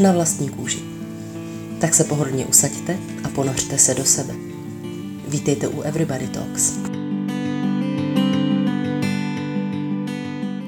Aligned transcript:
na 0.00 0.12
vlastní 0.12 0.48
kůži. 0.48 0.82
Tak 1.80 1.94
se 1.94 2.04
pohodlně 2.04 2.46
usaďte 2.46 2.98
a 3.24 3.28
ponořte 3.28 3.78
se 3.78 3.94
do 3.94 4.04
sebe. 4.04 4.34
Vítejte 5.28 5.68
u 5.68 5.82
Everybody 5.82 6.26
Talks. 6.26 6.78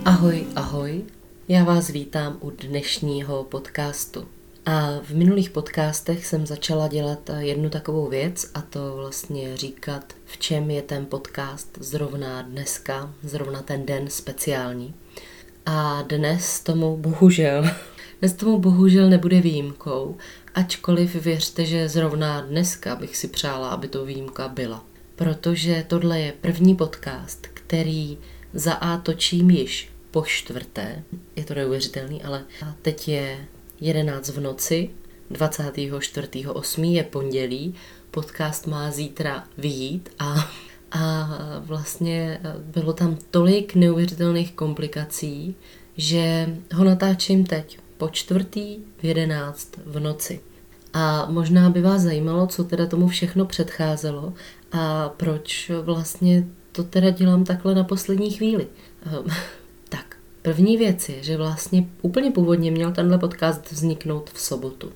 Ahoj, 0.04 0.46
ahoj. 0.56 1.04
Já 1.48 1.64
vás 1.64 1.88
vítám 1.88 2.36
u 2.40 2.50
dnešního 2.50 3.44
podcastu. 3.44 4.28
A 4.66 4.98
v 5.02 5.10
minulých 5.10 5.50
podcastech 5.50 6.26
jsem 6.26 6.46
začala 6.46 6.88
dělat 6.88 7.30
jednu 7.38 7.70
takovou 7.70 8.08
věc 8.08 8.46
a 8.54 8.60
to 8.60 8.96
vlastně 8.96 9.56
říkat, 9.56 10.12
v 10.24 10.38
čem 10.38 10.70
je 10.70 10.82
ten 10.82 11.06
podcast 11.06 11.78
zrovna 11.80 12.42
dneska, 12.42 13.14
zrovna 13.22 13.62
ten 13.62 13.86
den 13.86 14.10
speciální. 14.10 14.94
A 15.66 16.02
dnes 16.02 16.60
tomu 16.60 16.96
bohužel 16.96 17.64
dnes 18.20 18.32
tomu 18.32 18.58
bohužel 18.58 19.10
nebude 19.10 19.40
výjimkou, 19.40 20.16
ačkoliv 20.54 21.14
věřte, 21.14 21.64
že 21.64 21.88
zrovna 21.88 22.40
dneska 22.40 22.96
bych 22.96 23.16
si 23.16 23.28
přála, 23.28 23.68
aby 23.68 23.88
to 23.88 24.04
výjimka 24.04 24.48
byla. 24.48 24.84
Protože 25.16 25.84
tohle 25.88 26.20
je 26.20 26.32
první 26.40 26.76
podcast, 26.76 27.46
který 27.46 28.18
za 28.54 28.72
A 28.72 28.96
točím 28.98 29.50
již 29.50 29.90
po 30.10 30.22
čtvrté. 30.26 31.02
Je 31.36 31.44
to 31.44 31.54
neuvěřitelný, 31.54 32.22
ale 32.22 32.44
teď 32.82 33.08
je 33.08 33.46
11 33.80 34.28
v 34.28 34.40
noci, 34.40 34.90
24.8. 35.32 36.84
je 36.84 37.04
pondělí, 37.04 37.74
podcast 38.10 38.66
má 38.66 38.90
zítra 38.90 39.44
vyjít 39.58 40.08
a, 40.18 40.50
a 40.90 41.28
vlastně 41.60 42.40
bylo 42.58 42.92
tam 42.92 43.18
tolik 43.30 43.74
neuvěřitelných 43.74 44.52
komplikací, 44.52 45.54
že 45.96 46.56
ho 46.74 46.84
natáčím 46.84 47.44
teď, 47.44 47.78
po 48.00 48.08
čtvrtý 48.08 48.78
v 48.98 49.04
jedenáct 49.04 49.70
v 49.86 50.00
noci. 50.00 50.40
A 50.92 51.26
možná 51.30 51.70
by 51.70 51.82
vás 51.82 52.02
zajímalo, 52.02 52.46
co 52.46 52.64
teda 52.64 52.86
tomu 52.86 53.08
všechno 53.08 53.44
předcházelo 53.44 54.32
a 54.72 55.08
proč 55.08 55.70
vlastně 55.82 56.46
to 56.72 56.84
teda 56.84 57.10
dělám 57.10 57.44
takhle 57.44 57.74
na 57.74 57.84
poslední 57.84 58.30
chvíli. 58.30 58.66
Ehm, 59.06 59.24
tak, 59.88 60.16
první 60.42 60.76
věc 60.76 61.08
je, 61.08 61.22
že 61.22 61.36
vlastně 61.36 61.88
úplně 62.02 62.30
původně 62.30 62.70
měl 62.70 62.92
tenhle 62.92 63.18
podcast 63.18 63.72
vzniknout 63.72 64.30
v 64.30 64.40
sobotu. 64.40 64.92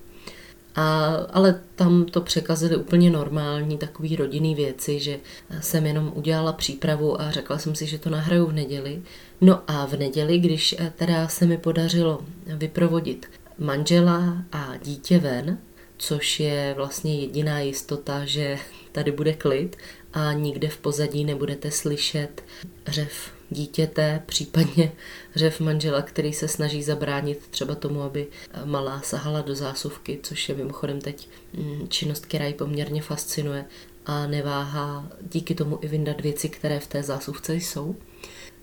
A, 0.75 1.15
ale 1.31 1.61
tam 1.75 2.05
to 2.05 2.21
překazili 2.21 2.75
úplně 2.75 3.09
normální 3.09 3.77
takový 3.77 4.15
rodinný 4.15 4.55
věci, 4.55 4.99
že 4.99 5.19
jsem 5.61 5.85
jenom 5.85 6.11
udělala 6.15 6.53
přípravu 6.53 7.21
a 7.21 7.31
řekla 7.31 7.57
jsem 7.57 7.75
si, 7.75 7.85
že 7.87 7.97
to 7.97 8.09
nahraju 8.09 8.45
v 8.45 8.53
neděli. 8.53 9.01
No 9.41 9.61
a 9.67 9.85
v 9.85 9.93
neděli, 9.93 10.39
když 10.39 10.75
teda 10.95 11.27
se 11.27 11.45
mi 11.45 11.57
podařilo 11.57 12.21
vyprovodit 12.45 13.25
manžela 13.57 14.37
a 14.51 14.73
dítě 14.83 15.19
ven, 15.19 15.57
což 15.97 16.39
je 16.39 16.73
vlastně 16.77 17.19
jediná 17.19 17.59
jistota, 17.59 18.25
že 18.25 18.57
tady 18.91 19.11
bude 19.11 19.33
klid 19.33 19.77
a 20.13 20.33
nikde 20.33 20.67
v 20.67 20.77
pozadí 20.77 21.25
nebudete 21.25 21.71
slyšet 21.71 22.43
řev 22.87 23.34
dítěte, 23.55 24.21
případně 24.25 24.91
řev 25.35 25.59
manžela, 25.59 26.01
který 26.01 26.33
se 26.33 26.47
snaží 26.47 26.83
zabránit 26.83 27.47
třeba 27.49 27.75
tomu, 27.75 28.01
aby 28.01 28.27
malá 28.65 29.01
sahala 29.01 29.41
do 29.41 29.55
zásuvky, 29.55 30.19
což 30.23 30.49
je 30.49 30.55
mimochodem 30.55 31.01
teď 31.01 31.29
mm, 31.53 31.87
činnost, 31.89 32.25
která 32.25 32.45
ji 32.45 32.53
poměrně 32.53 33.01
fascinuje 33.01 33.65
a 34.05 34.27
neváhá 34.27 35.07
díky 35.31 35.55
tomu 35.55 35.79
i 35.81 35.87
vyndat 35.87 36.21
věci, 36.21 36.49
které 36.49 36.79
v 36.79 36.87
té 36.87 37.03
zásuvce 37.03 37.55
jsou. 37.55 37.95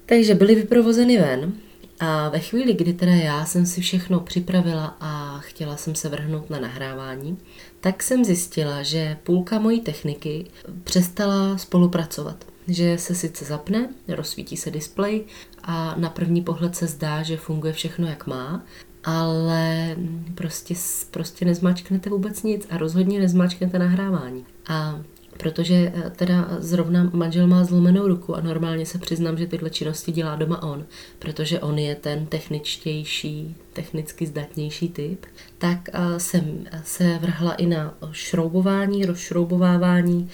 Takže 0.07 0.35
byly 0.35 0.55
vyprovozeny 0.55 1.19
ven 1.19 1.53
a 2.01 2.29
ve 2.29 2.39
chvíli, 2.39 2.75
kdy 2.75 2.93
teda 2.93 3.13
já 3.13 3.45
jsem 3.45 3.67
si 3.67 3.81
všechno 3.81 4.21
připravila 4.21 4.97
a 5.01 5.39
chtěla 5.39 5.77
jsem 5.77 5.95
se 5.95 6.09
vrhnout 6.09 6.51
na 6.51 6.61
nahrávání, 6.61 7.39
tak 7.81 8.03
jsem 8.03 8.25
zjistila, 8.25 8.83
že 8.83 9.17
půlka 9.23 9.59
mojí 9.59 9.81
techniky 9.81 10.47
přestala 10.85 11.59
spolupracovat 11.59 12.52
že 12.69 12.99
se 12.99 13.15
sice 13.15 13.45
zapne, 13.45 13.89
rozsvítí 14.09 14.57
se 14.57 14.71
displej 14.71 15.25
a 15.63 15.95
na 15.99 16.11
první 16.11 16.43
pohled 16.43 16.77
se 16.77 16.87
zdá, 16.87 17.23
že 17.23 17.37
funguje 17.37 17.73
všechno 17.73 18.07
jak 18.07 18.27
má, 18.27 18.65
ale 19.05 19.97
prostě, 20.35 20.75
prostě 21.11 21.45
nezmačknete 21.45 22.11
vůbec 22.11 22.43
nic 22.43 22.67
a 22.71 22.77
rozhodně 22.77 23.21
nezmačknete 23.21 23.79
nahrávání. 23.79 24.47
A 24.69 25.01
protože 25.39 25.93
eh, 25.95 26.11
teda 26.11 26.49
zrovna 26.59 27.11
manžel 27.13 27.47
má 27.47 27.65
zlomenou 27.65 28.09
ruku 28.09 28.37
a 28.37 28.41
normálně 28.41 28.87
se 28.87 28.99
přiznám, 28.99 29.39
že 29.39 29.47
tyhle 29.47 29.71
činnosti 29.71 30.13
dělá 30.13 30.37
doma 30.37 30.63
on, 30.63 30.87
protože 31.19 31.61
on 31.61 31.79
je 31.79 31.95
ten 31.95 32.27
techničtější, 32.27 33.57
technicky 33.73 34.27
zdatnější 34.27 34.89
typ, 34.89 35.27
tak 35.59 35.79
eh, 35.93 36.21
jsem 36.21 36.67
se 36.85 37.19
vrhla 37.19 37.55
i 37.55 37.67
na 37.67 37.95
šroubování, 38.13 39.05
rozšroubovávání, 39.05 40.31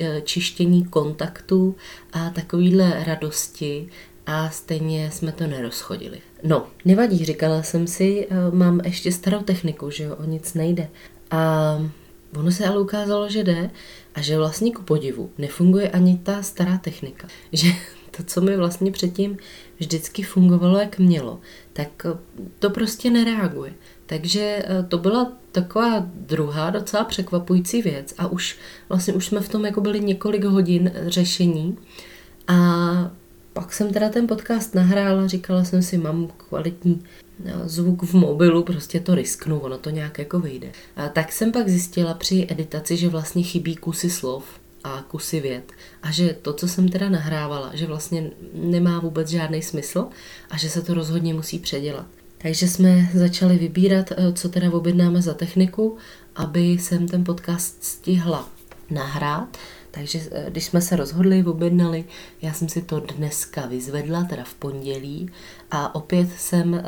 eh, 0.00 0.20
čištění 0.24 0.84
kontaktů 0.84 1.76
a 2.12 2.30
takovýhle 2.30 3.04
radosti 3.04 3.88
a 4.26 4.50
stejně 4.50 5.10
jsme 5.10 5.32
to 5.32 5.46
nerozchodili. 5.46 6.18
No, 6.42 6.66
nevadí, 6.84 7.24
říkala 7.24 7.62
jsem 7.62 7.86
si, 7.86 8.28
mám 8.52 8.80
ještě 8.84 9.12
starou 9.12 9.42
techniku, 9.42 9.90
že 9.90 10.04
jo, 10.04 10.16
o 10.16 10.24
nic 10.24 10.54
nejde. 10.54 10.88
A 11.30 11.78
ono 12.38 12.52
se 12.52 12.66
ale 12.66 12.80
ukázalo, 12.80 13.28
že 13.28 13.44
jde 13.44 13.70
a 14.14 14.20
že 14.20 14.38
vlastně 14.38 14.72
ku 14.72 14.82
podivu 14.82 15.30
nefunguje 15.38 15.90
ani 15.90 16.18
ta 16.18 16.42
stará 16.42 16.78
technika. 16.78 17.28
Že 17.52 17.68
to, 18.16 18.22
co 18.22 18.40
mi 18.40 18.56
vlastně 18.56 18.92
předtím 18.92 19.36
vždycky 19.78 20.22
fungovalo, 20.22 20.78
jak 20.78 20.98
mělo, 20.98 21.40
tak 21.72 22.06
eh, 22.06 22.18
to 22.58 22.70
prostě 22.70 23.10
nereaguje. 23.10 23.72
Takže 24.06 24.64
eh, 24.64 24.82
to 24.88 24.98
byla 24.98 25.32
taková 25.52 26.06
druhá 26.14 26.70
docela 26.70 27.04
překvapující 27.04 27.82
věc 27.82 28.14
a 28.18 28.26
už 28.26 28.58
vlastně 28.88 29.14
už 29.14 29.26
jsme 29.26 29.40
v 29.40 29.48
tom 29.48 29.64
jako 29.64 29.80
byli 29.80 30.00
několik 30.00 30.44
hodin 30.44 30.92
řešení 31.06 31.78
a 32.48 32.54
pak 33.52 33.72
jsem 33.72 33.92
teda 33.92 34.08
ten 34.08 34.26
podcast 34.26 34.74
nahrála, 34.74 35.26
říkala 35.26 35.64
jsem 35.64 35.82
si, 35.82 35.98
mám 35.98 36.28
kvalitní 36.36 37.02
zvuk 37.64 38.02
v 38.02 38.14
mobilu, 38.14 38.62
prostě 38.62 39.00
to 39.00 39.14
risknu, 39.14 39.60
ono 39.60 39.78
to 39.78 39.90
nějak 39.90 40.18
jako 40.18 40.40
vyjde. 40.40 40.72
A 40.96 41.08
tak 41.08 41.32
jsem 41.32 41.52
pak 41.52 41.68
zjistila 41.68 42.14
při 42.14 42.46
editaci, 42.50 42.96
že 42.96 43.08
vlastně 43.08 43.42
chybí 43.42 43.76
kusy 43.76 44.10
slov 44.10 44.44
a 44.84 45.04
kusy 45.08 45.40
věd 45.40 45.72
a 46.02 46.10
že 46.10 46.36
to, 46.42 46.52
co 46.52 46.68
jsem 46.68 46.88
teda 46.88 47.08
nahrávala, 47.08 47.70
že 47.74 47.86
vlastně 47.86 48.30
nemá 48.54 49.00
vůbec 49.00 49.28
žádný 49.28 49.62
smysl 49.62 50.06
a 50.50 50.56
že 50.56 50.70
se 50.70 50.82
to 50.82 50.94
rozhodně 50.94 51.34
musí 51.34 51.58
předělat. 51.58 52.06
Takže 52.38 52.68
jsme 52.68 53.08
začali 53.14 53.58
vybírat, 53.58 54.12
eh, 54.12 54.32
co 54.32 54.48
teda 54.48 54.72
objednáme 54.72 55.22
za 55.22 55.34
techniku, 55.34 55.96
aby 56.36 56.60
jsem 56.60 57.08
ten 57.08 57.24
podcast 57.24 57.84
stihla 57.84 58.48
nahrát. 58.90 59.56
Takže 59.90 60.20
eh, 60.30 60.46
když 60.50 60.64
jsme 60.64 60.80
se 60.80 60.96
rozhodli, 60.96 61.44
objednali, 61.44 62.04
já 62.42 62.52
jsem 62.52 62.68
si 62.68 62.82
to 62.82 63.00
dneska 63.00 63.66
vyzvedla, 63.66 64.24
teda 64.24 64.44
v 64.44 64.54
pondělí, 64.54 65.30
a 65.70 65.94
opět 65.94 66.28
jsem 66.38 66.74
eh, 66.74 66.82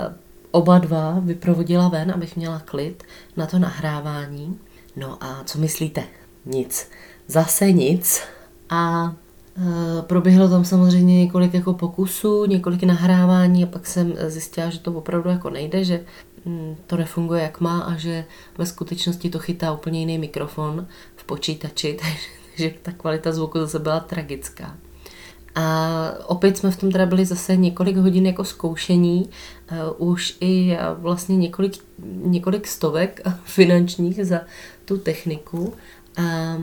oba 0.54 0.78
dva 0.78 1.18
vyprovodila 1.20 1.88
ven, 1.88 2.10
abych 2.10 2.36
měla 2.36 2.58
klid 2.64 3.02
na 3.36 3.46
to 3.46 3.58
nahrávání. 3.58 4.58
No 4.96 5.18
a 5.20 5.44
co 5.44 5.58
myslíte? 5.58 6.04
Nic. 6.46 6.88
Zase 7.28 7.72
nic. 7.72 8.22
A 8.70 9.12
e, 9.56 10.02
proběhlo 10.02 10.48
tam 10.48 10.64
samozřejmě 10.64 11.24
několik 11.24 11.54
jako 11.54 11.74
pokusů, 11.74 12.46
několik 12.46 12.82
nahrávání 12.82 13.64
a 13.64 13.66
pak 13.66 13.86
jsem 13.86 14.14
zjistila, 14.26 14.70
že 14.70 14.78
to 14.78 14.92
opravdu 14.92 15.30
jako 15.30 15.50
nejde, 15.50 15.84
že 15.84 16.00
mm, 16.44 16.76
to 16.86 16.96
nefunguje 16.96 17.42
jak 17.42 17.60
má 17.60 17.80
a 17.80 17.96
že 17.96 18.24
ve 18.58 18.66
skutečnosti 18.66 19.30
to 19.30 19.38
chytá 19.38 19.72
úplně 19.72 20.00
jiný 20.00 20.18
mikrofon 20.18 20.86
v 21.16 21.24
počítači, 21.24 21.98
takže 22.50 22.74
ta 22.82 22.92
kvalita 22.92 23.32
zvuku 23.32 23.58
zase 23.58 23.78
byla 23.78 24.00
tragická. 24.00 24.76
A 25.54 26.10
opět 26.26 26.58
jsme 26.58 26.70
v 26.70 26.76
tom 26.76 26.92
teda 26.92 27.06
byli 27.06 27.24
zase 27.24 27.56
několik 27.56 27.96
hodin 27.96 28.26
jako 28.26 28.44
zkoušení, 28.44 29.28
uh, 29.98 30.08
už 30.08 30.36
i 30.40 30.72
uh, 30.72 31.02
vlastně 31.02 31.36
několik, 31.36 31.72
několik 32.24 32.66
stovek 32.66 33.20
finančních 33.44 34.26
za 34.26 34.40
tu 34.84 34.98
techniku. 34.98 35.74
A 36.16 36.56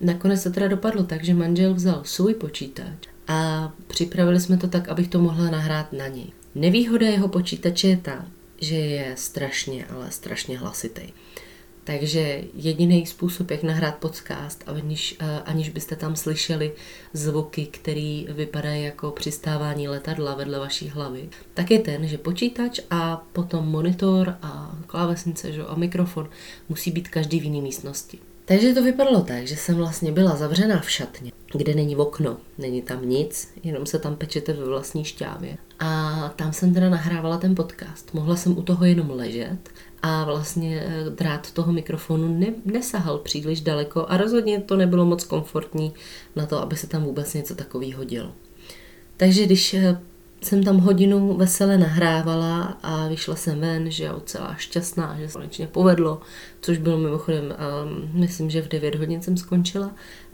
nakonec 0.00 0.42
to 0.42 0.50
teda 0.50 0.68
dopadlo 0.68 1.02
tak, 1.02 1.24
že 1.24 1.34
manžel 1.34 1.74
vzal 1.74 2.00
svůj 2.04 2.34
počítač 2.34 3.08
a 3.28 3.72
připravili 3.86 4.40
jsme 4.40 4.56
to 4.56 4.68
tak, 4.68 4.88
abych 4.88 5.08
to 5.08 5.18
mohla 5.18 5.50
nahrát 5.50 5.92
na 5.92 6.08
něj. 6.08 6.26
Nevýhoda 6.54 7.06
jeho 7.06 7.28
počítače 7.28 7.88
je 7.88 7.96
ta, 7.96 8.26
že 8.60 8.76
je 8.76 9.12
strašně, 9.16 9.86
ale 9.86 10.10
strašně 10.10 10.58
hlasitý. 10.58 11.02
Takže 11.86 12.42
jediný 12.54 13.06
způsob, 13.06 13.50
jak 13.50 13.62
nahrát 13.62 13.94
podcast, 13.94 14.64
aniž, 14.66 15.16
eh, 15.20 15.42
aniž 15.44 15.68
byste 15.68 15.96
tam 15.96 16.16
slyšeli 16.16 16.72
zvuky, 17.12 17.66
které 17.66 18.24
vypadají 18.28 18.84
jako 18.84 19.10
přistávání 19.10 19.88
letadla 19.88 20.34
vedle 20.34 20.58
vaší 20.58 20.88
hlavy, 20.88 21.28
tak 21.54 21.70
je 21.70 21.78
ten, 21.78 22.08
že 22.08 22.18
počítač 22.18 22.80
a 22.90 23.26
potom 23.32 23.68
monitor 23.68 24.36
a 24.42 24.78
klávesnice 24.86 25.52
že, 25.52 25.62
a 25.62 25.74
mikrofon 25.74 26.28
musí 26.68 26.90
být 26.90 27.08
každý 27.08 27.40
v 27.40 27.44
jiné 27.44 27.60
místnosti. 27.60 28.18
Takže 28.44 28.74
to 28.74 28.82
vypadalo 28.82 29.20
tak, 29.20 29.46
že 29.46 29.56
jsem 29.56 29.76
vlastně 29.76 30.12
byla 30.12 30.36
zavřená 30.36 30.80
v 30.80 30.90
šatně, 30.90 31.32
kde 31.52 31.74
není 31.74 31.96
okno, 31.96 32.36
není 32.58 32.82
tam 32.82 33.08
nic, 33.08 33.52
jenom 33.62 33.86
se 33.86 33.98
tam 33.98 34.16
pečete 34.16 34.52
ve 34.52 34.64
vlastní 34.64 35.04
šťávě. 35.04 35.56
A 35.78 36.28
tam 36.36 36.52
jsem 36.52 36.74
teda 36.74 36.90
nahrávala 36.90 37.38
ten 37.38 37.54
podcast. 37.54 38.14
Mohla 38.14 38.36
jsem 38.36 38.58
u 38.58 38.62
toho 38.62 38.84
jenom 38.84 39.10
ležet 39.10 39.58
a 40.02 40.24
vlastně 40.24 40.84
eh, 40.86 41.10
drát 41.10 41.50
toho 41.50 41.72
mikrofonu 41.72 42.38
ne, 42.38 42.46
nesahal 42.64 43.18
příliš 43.18 43.60
daleko 43.60 44.06
a 44.08 44.16
rozhodně 44.16 44.60
to 44.60 44.76
nebylo 44.76 45.04
moc 45.04 45.24
komfortní 45.24 45.92
na 46.36 46.46
to, 46.46 46.62
aby 46.62 46.76
se 46.76 46.86
tam 46.86 47.02
vůbec 47.04 47.34
něco 47.34 47.54
takového 47.54 48.04
dělo. 48.04 48.32
Takže 49.16 49.46
když 49.46 49.74
eh, 49.74 50.00
jsem 50.42 50.62
tam 50.64 50.78
hodinu 50.78 51.36
vesele 51.36 51.78
nahrávala 51.78 52.78
a 52.82 53.08
vyšla 53.08 53.36
jsem 53.36 53.60
ven, 53.60 53.90
že 53.90 54.04
jo, 54.04 54.22
celá 54.24 54.54
šťastná, 54.54 55.16
že 55.18 55.28
se 55.28 55.32
konečně 55.32 55.66
povedlo, 55.66 56.20
což 56.60 56.78
bylo 56.78 56.98
mimochodem, 56.98 57.44
um, 57.44 58.20
myslím, 58.20 58.50
že 58.50 58.62
v 58.62 58.68
9 58.68 58.94
hodin 58.94 59.22
jsem 59.22 59.36
skončila, 59.36 59.86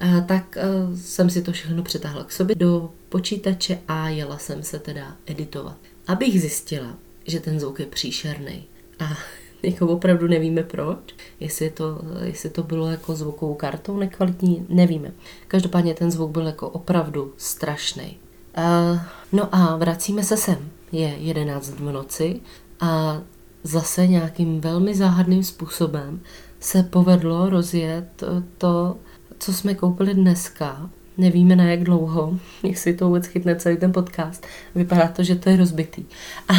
uh, 0.03 0.27
tak 0.27 0.59
jsem 0.97 1.31
si 1.31 1.43
to 1.43 1.53
všechno 1.53 1.83
přetáhla 1.83 2.25
k 2.25 2.33
sobě 2.33 2.57
do 2.57 2.91
počítače 3.09 3.79
a 3.89 4.09
jela 4.09 4.39
jsem 4.39 4.63
se 4.63 4.79
teda 4.79 5.17
editovat. 5.27 5.77
Abych 6.07 6.41
zjistila, 6.41 6.97
že 7.27 7.41
ten 7.41 7.61
zvuk 7.61 7.81
je 7.81 7.87
příšerný. 7.87 8.65
A 8.99 9.17
jako 9.63 9.87
opravdu 9.87 10.29
nevíme 10.29 10.63
proč, 10.63 11.15
jestli 11.41 11.71
to, 11.71 11.99
jestli 12.23 12.51
to 12.51 12.63
bylo 12.63 12.87
jako 12.91 13.15
zvukovou 13.15 13.55
kartou 13.55 13.97
nekvalitní, 13.97 14.67
nevíme. 14.69 15.13
Každopádně 15.49 15.95
ten 15.95 16.11
zvuk 16.11 16.31
byl 16.31 16.47
jako 16.47 16.69
opravdu 16.69 17.33
strašný. 17.37 18.17
Uh, 18.59 19.01
no 19.33 19.49
a 19.55 19.77
vracíme 19.77 20.25
se 20.25 20.37
sem. 20.37 20.71
Je 20.93 21.09
11 21.09 21.71
v 21.71 21.93
noci 21.93 22.41
a 22.81 23.23
zase 23.63 24.07
nějakým 24.07 24.61
velmi 24.61 24.95
záhadným 24.95 25.45
způsobem 25.45 26.21
se 26.61 26.83
povedlo 26.83 27.51
rozjet 27.51 28.25
to, 28.59 28.97
co 29.39 29.53
jsme 29.53 29.75
koupili 29.75 30.15
dneska. 30.15 30.91
Nevíme 31.19 31.57
na 31.57 31.65
jak 31.65 31.85
dlouho, 31.85 32.39
jestli 32.63 32.95
to 32.95 33.07
vůbec 33.07 33.27
chytne 33.27 33.57
celý 33.57 33.77
ten 33.77 33.93
podcast. 33.93 34.47
Vypadá 34.75 35.09
to, 35.09 35.23
že 35.23 35.35
to 35.35 35.51
je 35.51 35.57
rozbitý. 35.57 36.05
A, 36.49 36.55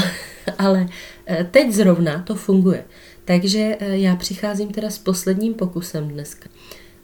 ale 0.57 0.87
eh, 1.25 1.47
teď 1.51 1.73
zrovna 1.73 2.21
to 2.21 2.35
funguje. 2.35 2.85
Takže 3.25 3.77
eh, 3.79 3.97
já 3.97 4.15
přicházím 4.15 4.71
teda 4.71 4.89
s 4.89 4.97
posledním 4.97 5.53
pokusem 5.53 6.07
dneska. 6.07 6.49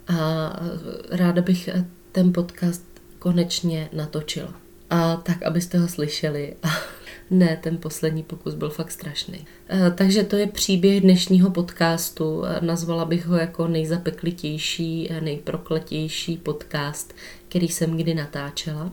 A 0.07 0.59
ráda 1.11 1.41
bych 1.41 1.69
ten 2.11 2.33
podcast 2.33 2.83
konečně 3.19 3.89
natočila 3.93 4.53
a 4.89 5.15
tak, 5.15 5.43
abyste 5.43 5.77
ho 5.77 5.87
slyšeli. 5.87 6.55
A 6.63 6.67
ne, 7.29 7.59
ten 7.63 7.77
poslední 7.77 8.23
pokus 8.23 8.53
byl 8.53 8.69
fakt 8.69 8.91
strašný. 8.91 9.45
Takže 9.95 10.23
to 10.23 10.35
je 10.35 10.47
příběh 10.47 11.01
dnešního 11.01 11.49
podcastu. 11.49 12.43
Nazvala 12.61 13.05
bych 13.05 13.25
ho 13.25 13.37
jako 13.37 13.67
nejzapeklitější, 13.67 15.09
nejprokletější 15.19 16.37
podcast, 16.37 17.13
který 17.49 17.67
jsem 17.67 17.97
kdy 17.97 18.13
natáčela. 18.13 18.91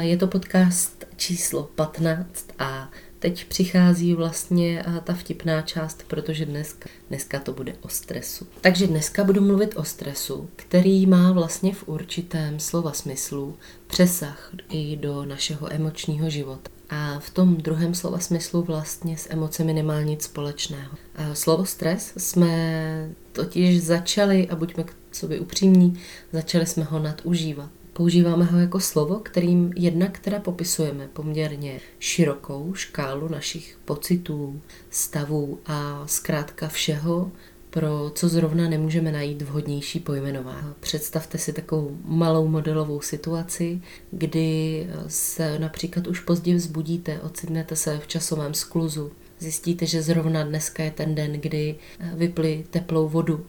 Je 0.00 0.16
to 0.16 0.26
podcast 0.26 1.04
číslo 1.16 1.62
15 1.74 2.46
a 2.58 2.90
teď 3.18 3.44
přichází 3.44 4.14
vlastně 4.14 4.84
ta 5.04 5.14
vtipná 5.14 5.62
část, 5.62 6.02
protože 6.06 6.46
dneska, 6.46 6.88
dneska 7.08 7.38
to 7.40 7.52
bude 7.52 7.74
o 7.80 7.88
stresu. 7.88 8.46
Takže 8.60 8.86
dneska 8.86 9.24
budu 9.24 9.40
mluvit 9.40 9.74
o 9.76 9.84
stresu, 9.84 10.48
který 10.56 11.06
má 11.06 11.32
vlastně 11.32 11.74
v 11.74 11.88
určitém 11.88 12.60
slova 12.60 12.92
smyslu 12.92 13.56
přesah 13.86 14.52
i 14.70 14.96
do 14.96 15.24
našeho 15.24 15.72
emočního 15.72 16.30
života. 16.30 16.70
A 16.90 17.18
v 17.18 17.30
tom 17.30 17.56
druhém 17.56 17.94
slova 17.94 18.18
smyslu 18.18 18.62
vlastně 18.62 19.16
s 19.16 19.30
emocemi 19.30 19.72
nemá 19.72 20.02
nic 20.02 20.22
společného. 20.22 20.96
Slovo 21.32 21.64
stres 21.66 22.12
jsme 22.16 23.10
totiž 23.32 23.82
začali, 23.82 24.48
a 24.48 24.56
buďme 24.56 24.84
k 24.84 24.94
sobě 25.12 25.40
upřímní, 25.40 26.00
začali 26.32 26.66
jsme 26.66 26.84
ho 26.84 26.98
nadužívat. 26.98 27.70
Používáme 27.92 28.44
ho 28.44 28.58
jako 28.58 28.80
slovo, 28.80 29.18
kterým 29.18 29.72
jednak 29.76 30.18
teda 30.18 30.40
popisujeme 30.40 31.08
poměrně 31.12 31.80
širokou 31.98 32.74
škálu 32.74 33.28
našich 33.28 33.78
pocitů, 33.84 34.60
stavů 34.90 35.58
a 35.66 36.02
zkrátka 36.06 36.68
všeho, 36.68 37.32
pro 37.70 38.10
co 38.14 38.28
zrovna 38.28 38.68
nemůžeme 38.68 39.12
najít 39.12 39.42
vhodnější 39.42 40.00
pojmenování. 40.00 40.74
Představte 40.80 41.38
si 41.38 41.52
takovou 41.52 41.96
malou 42.04 42.48
modelovou 42.48 43.00
situaci, 43.00 43.80
kdy 44.10 44.86
se 45.06 45.58
například 45.58 46.06
už 46.06 46.20
pozdě 46.20 46.54
vzbudíte, 46.54 47.20
ocitnete 47.20 47.76
se 47.76 47.98
v 47.98 48.06
časovém 48.06 48.54
skluzu, 48.54 49.12
zjistíte, 49.38 49.86
že 49.86 50.02
zrovna 50.02 50.42
dneska 50.42 50.84
je 50.84 50.90
ten 50.90 51.14
den, 51.14 51.32
kdy 51.32 51.76
vypli 52.14 52.64
teplou 52.70 53.08
vodu 53.08 53.46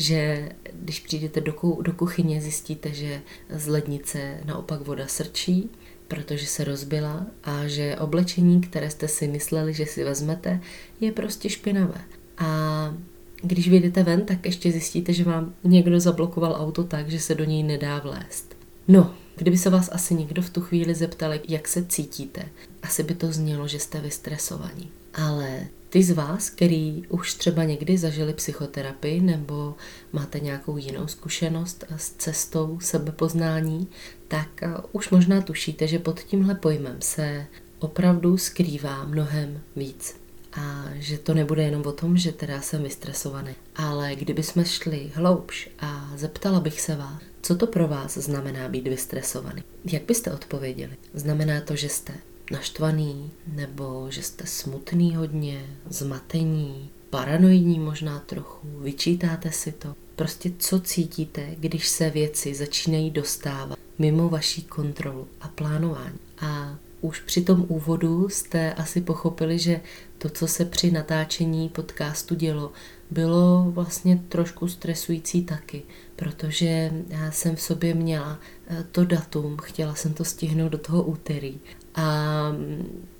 že 0.00 0.48
když 0.72 1.00
přijdete 1.00 1.40
do, 1.40 1.54
do 1.82 1.92
kuchyně, 1.92 2.40
zjistíte, 2.40 2.94
že 2.94 3.22
z 3.50 3.66
lednice 3.66 4.40
naopak 4.44 4.80
voda 4.80 5.06
srčí, 5.06 5.70
protože 6.08 6.46
se 6.46 6.64
rozbila 6.64 7.26
a 7.44 7.66
že 7.66 7.96
oblečení, 7.96 8.60
které 8.60 8.90
jste 8.90 9.08
si 9.08 9.28
mysleli, 9.28 9.74
že 9.74 9.86
si 9.86 10.04
vezmete, 10.04 10.60
je 11.00 11.12
prostě 11.12 11.48
špinavé. 11.48 12.00
A 12.38 12.94
když 13.42 13.68
vyjdete 13.68 14.02
ven, 14.02 14.24
tak 14.26 14.46
ještě 14.46 14.72
zjistíte, 14.72 15.12
že 15.12 15.24
vám 15.24 15.54
někdo 15.64 16.00
zablokoval 16.00 16.56
auto 16.58 16.84
tak, 16.84 17.10
že 17.10 17.20
se 17.20 17.34
do 17.34 17.44
něj 17.44 17.62
nedá 17.62 17.98
vlézt. 17.98 18.56
No, 18.88 19.14
kdyby 19.36 19.58
se 19.58 19.70
vás 19.70 19.88
asi 19.92 20.14
někdo 20.14 20.42
v 20.42 20.50
tu 20.50 20.60
chvíli 20.60 20.94
zeptal, 20.94 21.32
jak 21.48 21.68
se 21.68 21.84
cítíte, 21.84 22.48
asi 22.82 23.02
by 23.02 23.14
to 23.14 23.32
znělo, 23.32 23.68
že 23.68 23.78
jste 23.78 24.00
vystresovaní. 24.00 24.90
Ale 25.14 25.66
ty 25.90 26.02
z 26.02 26.10
vás, 26.10 26.50
který 26.50 27.02
už 27.08 27.34
třeba 27.34 27.64
někdy 27.64 27.98
zažili 27.98 28.34
psychoterapii 28.34 29.20
nebo 29.20 29.74
máte 30.12 30.40
nějakou 30.40 30.76
jinou 30.76 31.06
zkušenost 31.06 31.84
s 31.96 32.10
cestou 32.10 32.78
sebepoznání, 32.80 33.88
tak 34.28 34.62
eh, 34.62 34.68
už 34.92 35.10
možná 35.10 35.40
tušíte, 35.40 35.86
že 35.86 35.98
pod 35.98 36.20
tímhle 36.20 36.54
pojmem 36.54 36.96
se 37.00 37.46
opravdu 37.78 38.36
skrývá 38.36 39.04
mnohem 39.04 39.60
víc. 39.76 40.20
A 40.52 40.84
že 40.94 41.18
to 41.18 41.34
nebude 41.34 41.62
jenom 41.62 41.82
o 41.86 41.92
tom, 41.92 42.16
že 42.16 42.32
teda 42.32 42.60
jsem 42.60 42.82
vystresovaný. 42.82 43.54
Ale 43.76 44.16
kdyby 44.16 44.42
jsme 44.42 44.64
šli 44.64 45.12
hloubš 45.14 45.68
a 45.78 46.12
zeptala 46.16 46.60
bych 46.60 46.80
se 46.80 46.96
vás, 46.96 47.22
co 47.42 47.56
to 47.56 47.66
pro 47.66 47.88
vás 47.88 48.14
znamená 48.18 48.68
být 48.68 48.88
vystresovaný? 48.88 49.62
Jak 49.84 50.02
byste 50.02 50.32
odpověděli? 50.32 50.96
Znamená 51.14 51.60
to, 51.60 51.76
že 51.76 51.88
jste 51.88 52.12
naštvaný, 52.50 53.30
nebo 53.46 54.06
že 54.10 54.22
jste 54.22 54.46
smutný 54.46 55.16
hodně, 55.16 55.66
zmatení, 55.88 56.90
paranoidní 57.10 57.78
možná 57.78 58.18
trochu, 58.18 58.68
vyčítáte 58.80 59.52
si 59.52 59.72
to. 59.72 59.94
Prostě 60.16 60.52
co 60.58 60.80
cítíte, 60.80 61.54
když 61.58 61.88
se 61.88 62.10
věci 62.10 62.54
začínají 62.54 63.10
dostávat 63.10 63.78
mimo 63.98 64.28
vaší 64.28 64.62
kontrolu 64.62 65.28
a 65.40 65.48
plánování. 65.48 66.18
A 66.38 66.78
už 67.00 67.20
při 67.20 67.42
tom 67.42 67.64
úvodu 67.68 68.28
jste 68.28 68.72
asi 68.72 69.00
pochopili, 69.00 69.58
že 69.58 69.80
to, 70.18 70.28
co 70.28 70.46
se 70.46 70.64
při 70.64 70.90
natáčení 70.90 71.68
podcastu 71.68 72.34
dělo, 72.34 72.72
bylo 73.10 73.66
vlastně 73.70 74.20
trošku 74.28 74.68
stresující 74.68 75.44
taky, 75.44 75.82
protože 76.16 76.92
já 77.08 77.30
jsem 77.30 77.56
v 77.56 77.62
sobě 77.62 77.94
měla 77.94 78.38
eh, 78.66 78.84
to 78.92 79.04
datum, 79.04 79.56
chtěla 79.62 79.94
jsem 79.94 80.14
to 80.14 80.24
stihnout 80.24 80.72
do 80.72 80.78
toho 80.78 81.02
úterý 81.02 81.58
a, 81.94 82.52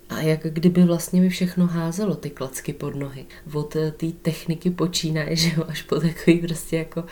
a 0.08 0.20
jak 0.20 0.40
kdyby 0.42 0.84
vlastně 0.84 1.20
mi 1.20 1.28
všechno 1.28 1.66
házelo 1.66 2.14
ty 2.14 2.30
klacky 2.30 2.72
pod 2.72 2.94
nohy. 2.94 3.26
Od 3.52 3.76
eh, 3.76 3.90
té 3.90 4.06
techniky 4.22 4.70
počínaje, 4.70 5.36
že 5.36 5.52
jo, 5.56 5.64
až 5.68 5.82
po 5.82 6.00
takový 6.00 6.38
prostě 6.38 6.76
jako 6.76 7.04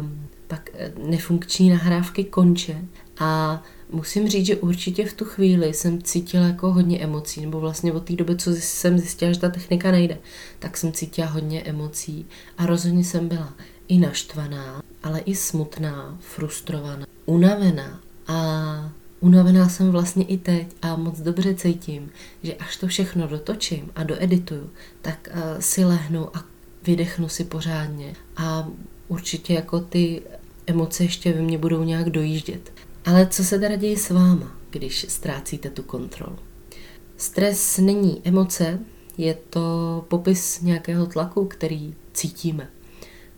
um, 0.00 0.28
pak 0.46 0.70
eh, 0.74 0.92
nefunkční 0.98 1.70
nahrávky 1.70 2.24
konče. 2.24 2.84
A 3.18 3.62
musím 3.90 4.28
říct, 4.28 4.46
že 4.46 4.56
určitě 4.56 5.06
v 5.06 5.12
tu 5.12 5.24
chvíli 5.24 5.74
jsem 5.74 6.02
cítila 6.02 6.46
jako 6.46 6.72
hodně 6.72 7.00
emocí, 7.00 7.40
nebo 7.40 7.60
vlastně 7.60 7.92
od 7.92 8.04
té 8.04 8.12
doby, 8.12 8.36
co 8.36 8.50
jsem 8.52 8.98
zjistila, 8.98 9.32
že 9.32 9.40
ta 9.40 9.48
technika 9.48 9.90
nejde, 9.90 10.18
tak 10.58 10.76
jsem 10.76 10.92
cítila 10.92 11.26
hodně 11.28 11.62
emocí 11.62 12.26
a 12.58 12.66
rozhodně 12.66 13.04
jsem 13.04 13.28
byla 13.28 13.54
i 13.88 13.98
naštvaná, 13.98 14.82
ale 15.02 15.20
i 15.20 15.34
smutná, 15.34 16.18
frustrovaná, 16.20 17.06
unavená 17.26 18.00
a 18.26 18.92
Unavená 19.24 19.68
jsem 19.68 19.90
vlastně 19.90 20.24
i 20.24 20.38
teď 20.38 20.66
a 20.82 20.96
moc 20.96 21.20
dobře 21.20 21.54
cítím, 21.54 22.10
že 22.42 22.54
až 22.54 22.76
to 22.76 22.86
všechno 22.86 23.26
dotočím 23.26 23.90
a 23.94 24.04
doedituju, 24.04 24.70
tak 25.02 25.28
uh, 25.34 25.60
si 25.60 25.84
lehnu 25.84 26.36
a 26.36 26.44
vydechnu 26.82 27.28
si 27.28 27.44
pořádně 27.44 28.14
a 28.36 28.68
určitě 29.08 29.54
jako 29.54 29.80
ty 29.80 30.22
emoce 30.66 31.04
ještě 31.04 31.32
ve 31.32 31.42
mně 31.42 31.58
budou 31.58 31.84
nějak 31.84 32.10
dojíždět. 32.10 32.72
Ale 33.04 33.26
co 33.26 33.44
se 33.44 33.58
teda 33.58 33.76
děje 33.76 33.96
s 33.96 34.10
váma, 34.10 34.56
když 34.70 35.06
ztrácíte 35.08 35.70
tu 35.70 35.82
kontrolu? 35.82 36.38
Stres 37.16 37.78
není 37.78 38.20
emoce, 38.24 38.78
je 39.18 39.38
to 39.50 40.04
popis 40.08 40.60
nějakého 40.60 41.06
tlaku, 41.06 41.44
který 41.44 41.94
cítíme. 42.12 42.68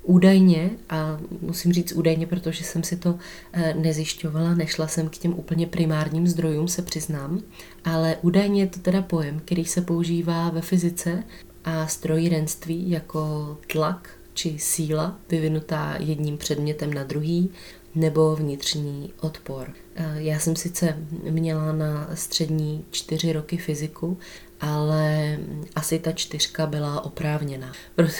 Údajně, 0.06 0.70
a 0.90 1.20
musím 1.40 1.72
říct 1.72 1.92
údajně, 1.92 2.26
protože 2.26 2.64
jsem 2.64 2.82
si 2.82 2.96
to 2.96 3.18
eh, 3.52 3.74
nezjišťovala, 3.74 4.54
nešla 4.54 4.86
jsem 4.86 5.08
k 5.08 5.18
těm 5.18 5.34
úplně 5.34 5.66
primárním 5.66 6.26
zdrojům, 6.26 6.68
se 6.68 6.82
přiznám, 6.82 7.40
ale 7.84 8.16
údajně 8.22 8.62
je 8.62 8.66
to 8.66 8.80
teda 8.80 9.02
pojem, 9.02 9.40
který 9.44 9.64
se 9.64 9.80
používá 9.80 10.50
ve 10.50 10.60
fyzice 10.60 11.22
a 11.64 11.86
strojírenství 11.86 12.90
jako 12.90 13.58
tlak 13.72 14.10
či 14.34 14.58
síla 14.58 15.18
vyvinutá 15.28 15.96
jedním 15.98 16.38
předmětem 16.38 16.94
na 16.94 17.04
druhý, 17.04 17.50
nebo 17.94 18.36
vnitřní 18.36 19.12
odpor. 19.20 19.68
Eh, 19.94 20.14
já 20.16 20.38
jsem 20.38 20.56
sice 20.56 20.96
měla 21.30 21.72
na 21.72 22.10
střední 22.14 22.84
čtyři 22.90 23.32
roky 23.32 23.56
fyziku, 23.56 24.18
ale 24.60 25.38
asi 25.74 25.98
ta 25.98 26.12
čtyřka 26.12 26.66
byla 26.66 27.04
oprávněná, 27.04 27.72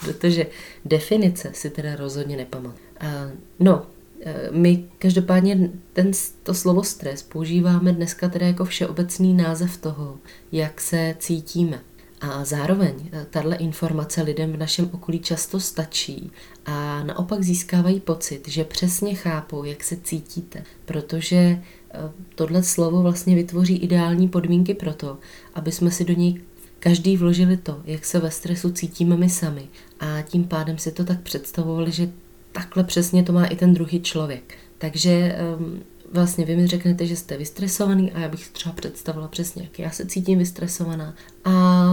protože 0.00 0.46
definice 0.84 1.50
si 1.54 1.70
teda 1.70 1.96
rozhodně 1.96 2.36
nepamatuju. 2.36 2.84
No, 3.60 3.86
eh, 4.20 4.48
my 4.50 4.84
každopádně 4.98 5.70
ten, 5.92 6.10
to 6.42 6.54
slovo 6.54 6.84
stres 6.84 7.22
používáme 7.22 7.92
dneska 7.92 8.28
teda 8.28 8.46
jako 8.46 8.64
všeobecný 8.64 9.34
název 9.34 9.76
toho, 9.76 10.18
jak 10.52 10.80
se 10.80 11.14
cítíme. 11.18 11.80
A 12.20 12.44
zároveň 12.44 12.94
eh, 13.12 13.26
tahle 13.30 13.56
informace 13.56 14.22
lidem 14.22 14.52
v 14.52 14.56
našem 14.56 14.90
okolí 14.92 15.18
často 15.18 15.60
stačí 15.60 16.30
a 16.66 17.02
naopak 17.02 17.42
získávají 17.42 18.00
pocit, 18.00 18.48
že 18.48 18.64
přesně 18.64 19.14
chápou, 19.14 19.64
jak 19.64 19.84
se 19.84 19.96
cítíte, 19.96 20.64
protože 20.84 21.36
eh, 21.36 21.60
tohle 22.34 22.62
slovo 22.62 23.02
vlastně 23.02 23.34
vytvoří 23.34 23.76
ideální 23.76 24.28
podmínky 24.28 24.74
pro 24.74 24.94
to, 24.94 25.18
aby 25.54 25.72
jsme 25.72 25.90
si 25.90 26.04
do 26.04 26.12
něj 26.12 26.40
každý 26.84 27.16
vložili 27.16 27.56
to, 27.56 27.80
jak 27.84 28.04
se 28.04 28.20
ve 28.20 28.30
stresu 28.30 28.72
cítíme 28.72 29.16
my 29.16 29.30
sami 29.30 29.68
a 30.00 30.22
tím 30.22 30.44
pádem 30.44 30.78
si 30.78 30.92
to 30.92 31.04
tak 31.04 31.20
představovali, 31.20 31.92
že 31.92 32.10
takhle 32.52 32.84
přesně 32.84 33.22
to 33.22 33.32
má 33.32 33.46
i 33.46 33.56
ten 33.56 33.74
druhý 33.74 34.00
člověk. 34.00 34.54
Takže 34.78 35.10
ehm, 35.10 35.82
vlastně 36.12 36.44
vy 36.44 36.56
mi 36.56 36.66
řeknete, 36.66 37.06
že 37.06 37.16
jste 37.16 37.36
vystresovaný 37.36 38.12
a 38.12 38.20
já 38.20 38.28
bych 38.28 38.48
třeba 38.48 38.74
představila 38.74 39.28
přesně, 39.28 39.62
jak 39.62 39.78
já 39.78 39.90
se 39.90 40.06
cítím 40.06 40.38
vystresovaná. 40.38 41.14
A 41.44 41.84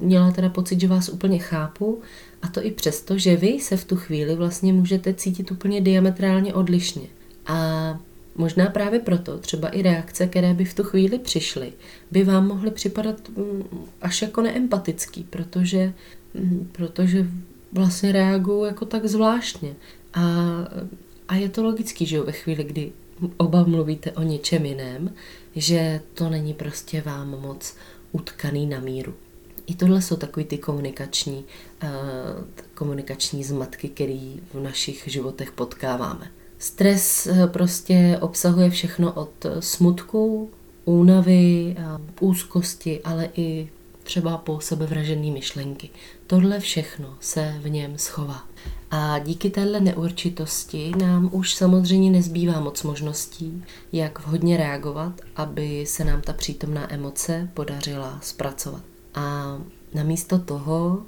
e, 0.00 0.04
měla 0.04 0.30
teda 0.30 0.48
pocit, 0.48 0.80
že 0.80 0.88
vás 0.88 1.08
úplně 1.08 1.38
chápu 1.38 2.00
a 2.42 2.48
to 2.48 2.64
i 2.64 2.70
přesto, 2.70 3.18
že 3.18 3.36
vy 3.36 3.60
se 3.60 3.76
v 3.76 3.84
tu 3.84 3.96
chvíli 3.96 4.36
vlastně 4.36 4.72
můžete 4.72 5.14
cítit 5.14 5.50
úplně 5.50 5.80
diametrálně 5.80 6.54
odlišně. 6.54 7.06
A 7.46 7.98
možná 8.40 8.66
právě 8.66 9.00
proto 9.00 9.38
třeba 9.38 9.68
i 9.68 9.82
reakce, 9.82 10.26
které 10.26 10.54
by 10.54 10.64
v 10.64 10.74
tu 10.74 10.82
chvíli 10.82 11.18
přišly, 11.18 11.72
by 12.10 12.24
vám 12.24 12.46
mohly 12.46 12.70
připadat 12.70 13.28
mm, 13.28 13.64
až 14.02 14.22
jako 14.22 14.42
neempatický, 14.42 15.26
protože, 15.30 15.92
mm, 16.34 16.68
protože 16.72 17.26
vlastně 17.72 18.12
reagují 18.12 18.68
jako 18.68 18.84
tak 18.84 19.06
zvláštně. 19.06 19.74
A, 20.14 20.22
a 21.28 21.36
je 21.36 21.48
to 21.48 21.64
logický, 21.64 22.06
že 22.06 22.16
jo, 22.16 22.24
ve 22.24 22.32
chvíli, 22.32 22.64
kdy 22.64 22.92
oba 23.36 23.64
mluvíte 23.64 24.12
o 24.12 24.22
něčem 24.22 24.66
jiném, 24.66 25.14
že 25.56 26.00
to 26.14 26.30
není 26.30 26.54
prostě 26.54 27.02
vám 27.02 27.40
moc 27.40 27.76
utkaný 28.12 28.66
na 28.66 28.80
míru. 28.80 29.14
I 29.66 29.74
tohle 29.74 30.02
jsou 30.02 30.16
takový 30.16 30.46
ty 30.46 30.58
komunikační, 30.58 31.44
uh, 31.82 31.88
komunikační 32.74 33.44
zmatky, 33.44 33.88
který 33.88 34.40
v 34.54 34.60
našich 34.60 35.04
životech 35.06 35.52
potkáváme. 35.52 36.30
Stres 36.62 37.28
uh, 37.30 37.46
prostě 37.46 38.18
obsahuje 38.20 38.70
všechno 38.70 39.12
od 39.12 39.46
smutku, 39.60 40.50
únavy, 40.84 41.76
úzkosti, 42.20 43.00
ale 43.04 43.28
i 43.34 43.68
třeba 44.02 44.36
po 44.38 44.60
sebevražené 44.60 45.30
myšlenky. 45.30 45.90
Tohle 46.26 46.60
všechno 46.60 47.16
se 47.20 47.54
v 47.62 47.70
něm 47.70 47.98
schová. 47.98 48.42
A 48.90 49.18
díky 49.18 49.50
téhle 49.50 49.80
neurčitosti 49.80 50.92
nám 50.98 51.30
už 51.32 51.54
samozřejmě 51.54 52.10
nezbývá 52.10 52.60
moc 52.60 52.82
možností, 52.82 53.64
jak 53.92 54.26
vhodně 54.26 54.56
reagovat, 54.56 55.20
aby 55.36 55.86
se 55.86 56.04
nám 56.04 56.20
ta 56.20 56.32
přítomná 56.32 56.92
emoce 56.92 57.48
podařila 57.54 58.18
zpracovat. 58.22 58.82
A 59.14 59.58
namísto 59.94 60.38
toho, 60.38 61.02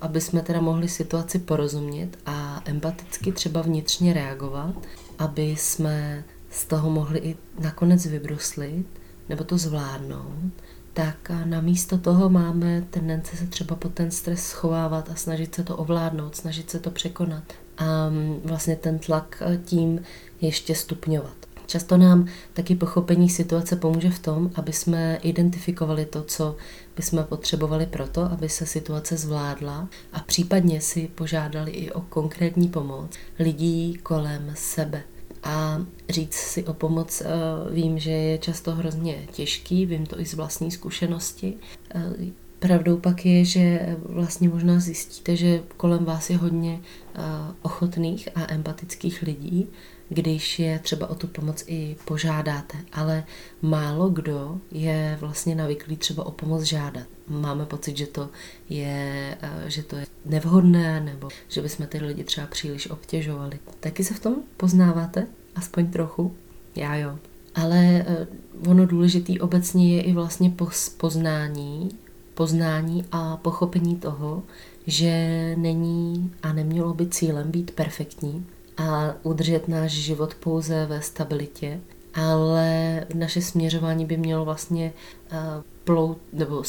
aby 0.00 0.20
jsme 0.20 0.42
teda 0.42 0.60
mohli 0.60 0.88
situaci 0.88 1.38
porozumět 1.38 2.18
a 2.26 2.62
empaticky 2.64 3.32
třeba 3.32 3.62
vnitřně 3.62 4.12
reagovat, 4.12 4.74
aby 5.18 5.42
jsme 5.42 6.24
z 6.50 6.64
toho 6.64 6.90
mohli 6.90 7.18
i 7.18 7.36
nakonec 7.58 8.06
vybruslit 8.06 8.86
nebo 9.28 9.44
to 9.44 9.58
zvládnout, 9.58 10.52
tak 10.92 11.30
na 11.44 11.60
místo 11.60 11.98
toho 11.98 12.28
máme 12.28 12.84
tendence 12.90 13.36
se 13.36 13.46
třeba 13.46 13.76
pod 13.76 13.94
ten 13.94 14.10
stres 14.10 14.46
schovávat 14.46 15.10
a 15.10 15.14
snažit 15.14 15.54
se 15.54 15.64
to 15.64 15.76
ovládnout, 15.76 16.36
snažit 16.36 16.70
se 16.70 16.78
to 16.78 16.90
překonat 16.90 17.42
a 17.78 18.08
mm, 18.08 18.40
vlastně 18.44 18.76
ten 18.76 18.98
tlak 18.98 19.42
e, 19.46 19.56
tím 19.56 20.00
ještě 20.40 20.74
stupňovat. 20.74 21.36
Často 21.66 21.96
nám 21.96 22.26
taky 22.52 22.74
pochopení 22.74 23.28
situace 23.28 23.76
pomůže 23.76 24.10
v 24.10 24.18
tom, 24.18 24.50
aby 24.54 24.72
jsme 24.72 25.18
identifikovali 25.22 26.06
to, 26.06 26.22
co 26.22 26.56
bychom 26.96 27.24
potřebovali 27.24 27.86
proto, 27.86 28.22
aby 28.22 28.48
se 28.48 28.66
situace 28.66 29.16
zvládla 29.16 29.88
a 30.12 30.20
případně 30.20 30.80
si 30.80 31.08
požádali 31.14 31.70
i 31.70 31.92
o 31.92 32.00
konkrétní 32.00 32.68
pomoc 32.68 33.16
lidí 33.38 33.98
kolem 34.02 34.52
sebe 34.54 35.02
a 35.46 35.82
říct 36.08 36.34
si 36.34 36.64
o 36.64 36.74
pomoc 36.74 37.20
eh, 37.20 37.26
vím, 37.74 37.98
že 37.98 38.10
je 38.10 38.38
často 38.38 38.72
hrozně 38.72 39.26
těžký, 39.32 39.86
vím 39.86 40.06
to 40.06 40.20
i 40.20 40.26
z 40.26 40.34
vlastní 40.34 40.70
zkušenosti. 40.70 41.54
Eh, 41.94 42.12
pravdou 42.58 42.96
pak 42.96 43.26
je, 43.26 43.44
že 43.44 43.96
vlastně 44.02 44.48
možná 44.48 44.80
zjistíte, 44.80 45.36
že 45.36 45.62
kolem 45.76 46.04
vás 46.04 46.30
je 46.30 46.36
hodně 46.36 46.80
eh, 47.14 47.20
ochotných 47.62 48.28
a 48.34 48.52
empatických 48.52 49.22
lidí, 49.22 49.68
když 50.08 50.58
je 50.58 50.78
třeba 50.78 51.06
o 51.10 51.14
tu 51.14 51.26
pomoc 51.26 51.64
i 51.66 51.96
požádáte, 52.04 52.78
ale 52.92 53.24
málo 53.62 54.08
kdo 54.08 54.60
je 54.72 55.18
vlastně 55.20 55.54
navyklý 55.54 55.96
třeba 55.96 56.26
o 56.26 56.30
pomoc 56.30 56.62
žádat. 56.62 57.06
Máme 57.28 57.66
pocit, 57.66 57.96
že 57.96 58.06
to 58.06 58.28
je, 58.68 59.38
že 59.66 59.82
to 59.82 59.96
je 59.96 60.06
nevhodné 60.24 61.00
nebo 61.00 61.28
že 61.48 61.62
bychom 61.62 61.86
ty 61.86 61.98
lidi 61.98 62.24
třeba 62.24 62.46
příliš 62.46 62.90
obtěžovali. 62.90 63.58
Taky 63.80 64.04
se 64.04 64.14
v 64.14 64.20
tom 64.20 64.34
poznáváte? 64.56 65.26
Aspoň 65.54 65.90
trochu? 65.90 66.34
Já 66.76 66.96
jo. 66.96 67.18
Ale 67.54 68.04
eh, 68.06 68.26
ono 68.68 68.86
důležitý 68.86 69.40
obecně 69.40 69.96
je 69.96 70.02
i 70.02 70.12
vlastně 70.12 70.52
poznání, 70.96 71.90
poznání 72.34 73.04
a 73.12 73.36
pochopení 73.36 73.96
toho, 73.96 74.42
že 74.86 75.54
není 75.56 76.32
a 76.42 76.52
nemělo 76.52 76.94
by 76.94 77.06
cílem 77.06 77.50
být 77.50 77.70
perfektní 77.70 78.46
a 78.76 79.14
udržet 79.22 79.68
náš 79.68 79.92
život 79.92 80.34
pouze 80.34 80.86
ve 80.86 81.02
stabilitě, 81.02 81.80
ale 82.14 83.04
naše 83.14 83.42
směřování 83.42 84.04
by 84.04 84.16
mělo 84.16 84.44
vlastně 84.44 84.92
eh, 85.30 85.36
plout, 85.84 86.18
nebo 86.32 86.62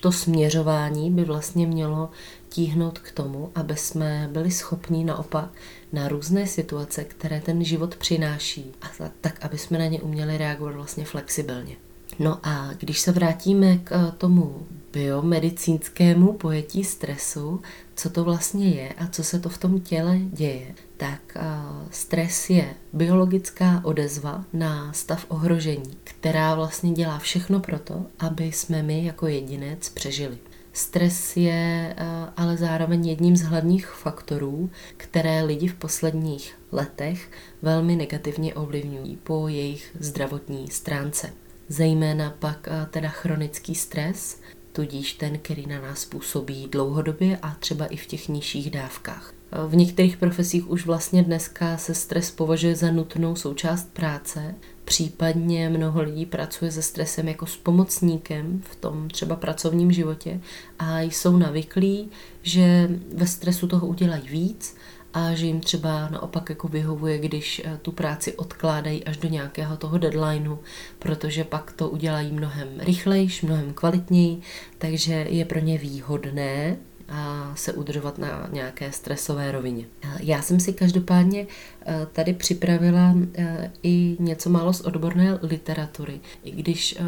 to 0.00 0.12
směřování 0.12 1.10
by 1.10 1.24
vlastně 1.24 1.66
mělo 1.66 2.10
tíhnout 2.48 2.98
k 2.98 3.12
tomu, 3.12 3.50
aby 3.54 3.76
jsme 3.76 4.28
byli 4.32 4.50
schopni 4.50 5.04
naopak 5.04 5.50
na 5.92 6.08
různé 6.08 6.46
situace, 6.46 7.04
které 7.04 7.40
ten 7.40 7.64
život 7.64 7.96
přináší, 7.96 8.72
a 8.82 9.10
tak, 9.20 9.44
aby 9.44 9.58
jsme 9.58 9.78
na 9.78 9.86
ně 9.86 10.00
uměli 10.00 10.38
reagovat 10.38 10.74
vlastně 10.74 11.04
flexibilně. 11.04 11.76
No 12.18 12.38
a 12.42 12.72
když 12.78 13.00
se 13.00 13.12
vrátíme 13.12 13.78
k 13.78 13.92
eh, 13.92 14.12
tomu 14.18 14.66
biomedicínskému 14.92 16.32
pojetí 16.32 16.84
stresu, 16.84 17.60
co 17.94 18.10
to 18.10 18.24
vlastně 18.24 18.68
je 18.68 18.92
a 18.92 19.06
co 19.06 19.24
se 19.24 19.40
to 19.40 19.48
v 19.48 19.58
tom 19.58 19.80
těle 19.80 20.18
děje, 20.18 20.74
tak 20.96 21.20
eh, 21.36 21.42
stres 21.90 22.50
je 22.50 22.74
biologická 22.92 23.80
odezva 23.84 24.44
na 24.52 24.92
stav 24.92 25.26
ohrožení, 25.28 25.96
která 26.04 26.54
vlastně 26.54 26.92
dělá 26.92 27.18
všechno 27.18 27.60
pro 27.60 27.78
to, 27.78 28.06
aby 28.18 28.44
jsme 28.44 28.82
my 28.82 29.04
jako 29.04 29.26
jedinec 29.26 29.88
přežili. 29.88 30.38
Stres 30.72 31.36
je 31.36 31.94
eh, 31.96 32.06
ale 32.36 32.56
zároveň 32.56 33.06
jedním 33.08 33.36
z 33.36 33.42
hlavních 33.42 33.86
faktorů, 33.86 34.70
které 34.96 35.44
lidi 35.44 35.68
v 35.68 35.74
posledních 35.74 36.58
letech 36.72 37.30
velmi 37.62 37.96
negativně 37.96 38.54
ovlivňují 38.54 39.16
po 39.16 39.48
jejich 39.48 39.96
zdravotní 40.00 40.70
stránce. 40.70 41.32
Zejména 41.68 42.34
pak 42.38 42.68
eh, 42.68 42.86
teda 42.90 43.08
chronický 43.08 43.74
stres, 43.74 44.40
tudíž 44.72 45.12
ten, 45.12 45.38
který 45.38 45.66
na 45.66 45.80
nás 45.80 46.04
působí 46.04 46.68
dlouhodobě 46.68 47.38
a 47.42 47.54
třeba 47.54 47.86
i 47.86 47.96
v 47.96 48.06
těch 48.06 48.28
nižších 48.28 48.70
dávkách. 48.70 49.34
V 49.68 49.76
některých 49.76 50.16
profesích 50.16 50.70
už 50.70 50.86
vlastně 50.86 51.22
dneska 51.22 51.76
se 51.76 51.94
stres 51.94 52.30
považuje 52.30 52.76
za 52.76 52.90
nutnou 52.90 53.36
součást 53.36 53.92
práce, 53.92 54.54
případně 54.84 55.68
mnoho 55.68 56.02
lidí 56.02 56.26
pracuje 56.26 56.72
se 56.72 56.82
stresem 56.82 57.28
jako 57.28 57.46
s 57.46 57.56
pomocníkem 57.56 58.62
v 58.70 58.76
tom 58.76 59.08
třeba 59.10 59.36
pracovním 59.36 59.92
životě 59.92 60.40
a 60.78 61.00
jsou 61.00 61.36
navyklí, 61.36 62.10
že 62.42 62.90
ve 63.14 63.26
stresu 63.26 63.66
toho 63.66 63.86
udělají 63.86 64.28
víc 64.28 64.76
a 65.14 65.34
že 65.34 65.46
jim 65.46 65.60
třeba 65.60 66.08
naopak 66.08 66.50
jako 66.50 66.68
vyhovuje, 66.68 67.18
když 67.18 67.62
eh, 67.64 67.78
tu 67.82 67.92
práci 67.92 68.36
odkládají 68.36 69.04
až 69.04 69.16
do 69.16 69.28
nějakého 69.28 69.76
toho 69.76 69.98
deadlineu, 69.98 70.58
protože 70.98 71.44
pak 71.44 71.72
to 71.72 71.88
udělají 71.88 72.32
mnohem 72.32 72.68
rychlejš, 72.78 73.42
mnohem 73.42 73.72
kvalitněji, 73.72 74.40
takže 74.78 75.26
je 75.28 75.44
pro 75.44 75.58
ně 75.58 75.78
výhodné 75.78 76.76
a 77.08 77.52
se 77.54 77.72
udržovat 77.72 78.18
na 78.18 78.48
nějaké 78.52 78.92
stresové 78.92 79.52
rovině. 79.52 79.84
Já 80.20 80.42
jsem 80.42 80.60
si 80.60 80.72
každopádně 80.72 81.46
eh, 81.86 82.06
tady 82.12 82.32
připravila 82.34 83.14
eh, 83.34 83.70
i 83.82 84.16
něco 84.20 84.50
málo 84.50 84.72
z 84.72 84.80
odborné 84.80 85.38
literatury. 85.42 86.20
I 86.44 86.50
když 86.50 86.96
eh, 86.98 87.04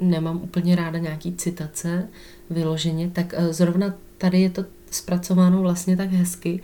nemám 0.00 0.40
úplně 0.42 0.76
ráda 0.76 0.98
nějaký 0.98 1.34
citace 1.34 2.08
vyloženě, 2.50 3.10
tak 3.10 3.34
zrovna 3.50 3.94
tady 4.18 4.40
je 4.40 4.50
to 4.50 4.64
zpracováno 4.90 5.62
vlastně 5.62 5.96
tak 5.96 6.10
hezky 6.10 6.62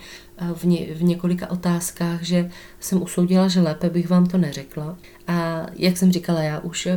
v, 0.55 0.65
ně, 0.65 0.87
v 0.95 1.03
několika 1.03 1.51
otázkách, 1.51 2.23
že 2.23 2.51
jsem 2.81 3.03
usoudila, 3.03 3.49
že 3.49 3.61
lépe 3.61 3.91
bych 3.91 4.09
vám 4.09 4.27
to 4.27 4.39
neřekla. 4.39 4.97
A 5.27 5.67
jak 5.77 5.97
jsem 5.97 6.13
říkala, 6.13 6.43
já 6.43 6.59
už 6.59 6.89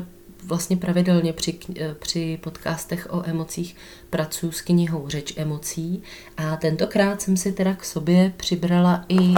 vlastně 0.44 0.78
pravidelně 0.78 1.34
při, 1.34 1.60
eh, 1.80 1.96
při 2.00 2.40
podcastech 2.44 3.08
o 3.10 3.24
emocích 3.26 3.76
pracuji 4.10 4.52
s 4.52 4.62
knihou 4.62 5.10
Řeč 5.10 5.34
emocí 5.38 6.04
a 6.38 6.56
tentokrát 6.56 7.22
jsem 7.22 7.38
si 7.38 7.52
teda 7.52 7.74
k 7.74 7.86
sobě 7.86 8.34
přibrala 8.38 9.06
i 9.10 9.34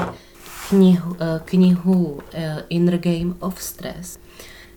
knihu, 0.69 1.15
eh, 1.19 1.41
knihu 1.45 2.19
eh, 2.33 2.63
Inner 2.69 2.98
Game 2.98 3.36
of 3.39 3.62
Stress, 3.62 4.19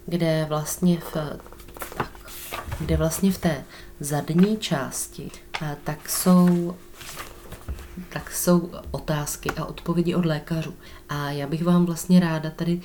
kde 0.06 0.46
vlastně 0.48 0.98
v, 0.98 1.12
tak, 1.96 2.10
kde 2.80 2.96
vlastně 2.96 3.32
v 3.32 3.38
té 3.38 3.64
zadní 4.00 4.56
části 4.56 5.30
tak 5.84 6.08
jsou 6.08 6.74
tak 8.12 8.32
jsou 8.32 8.70
otázky 8.90 9.50
a 9.50 9.64
odpovědi 9.64 10.14
od 10.14 10.26
lékařů. 10.26 10.74
A 11.08 11.30
já 11.30 11.46
bych 11.46 11.64
vám 11.64 11.86
vlastně 11.86 12.20
ráda 12.20 12.50
tady 12.50 12.80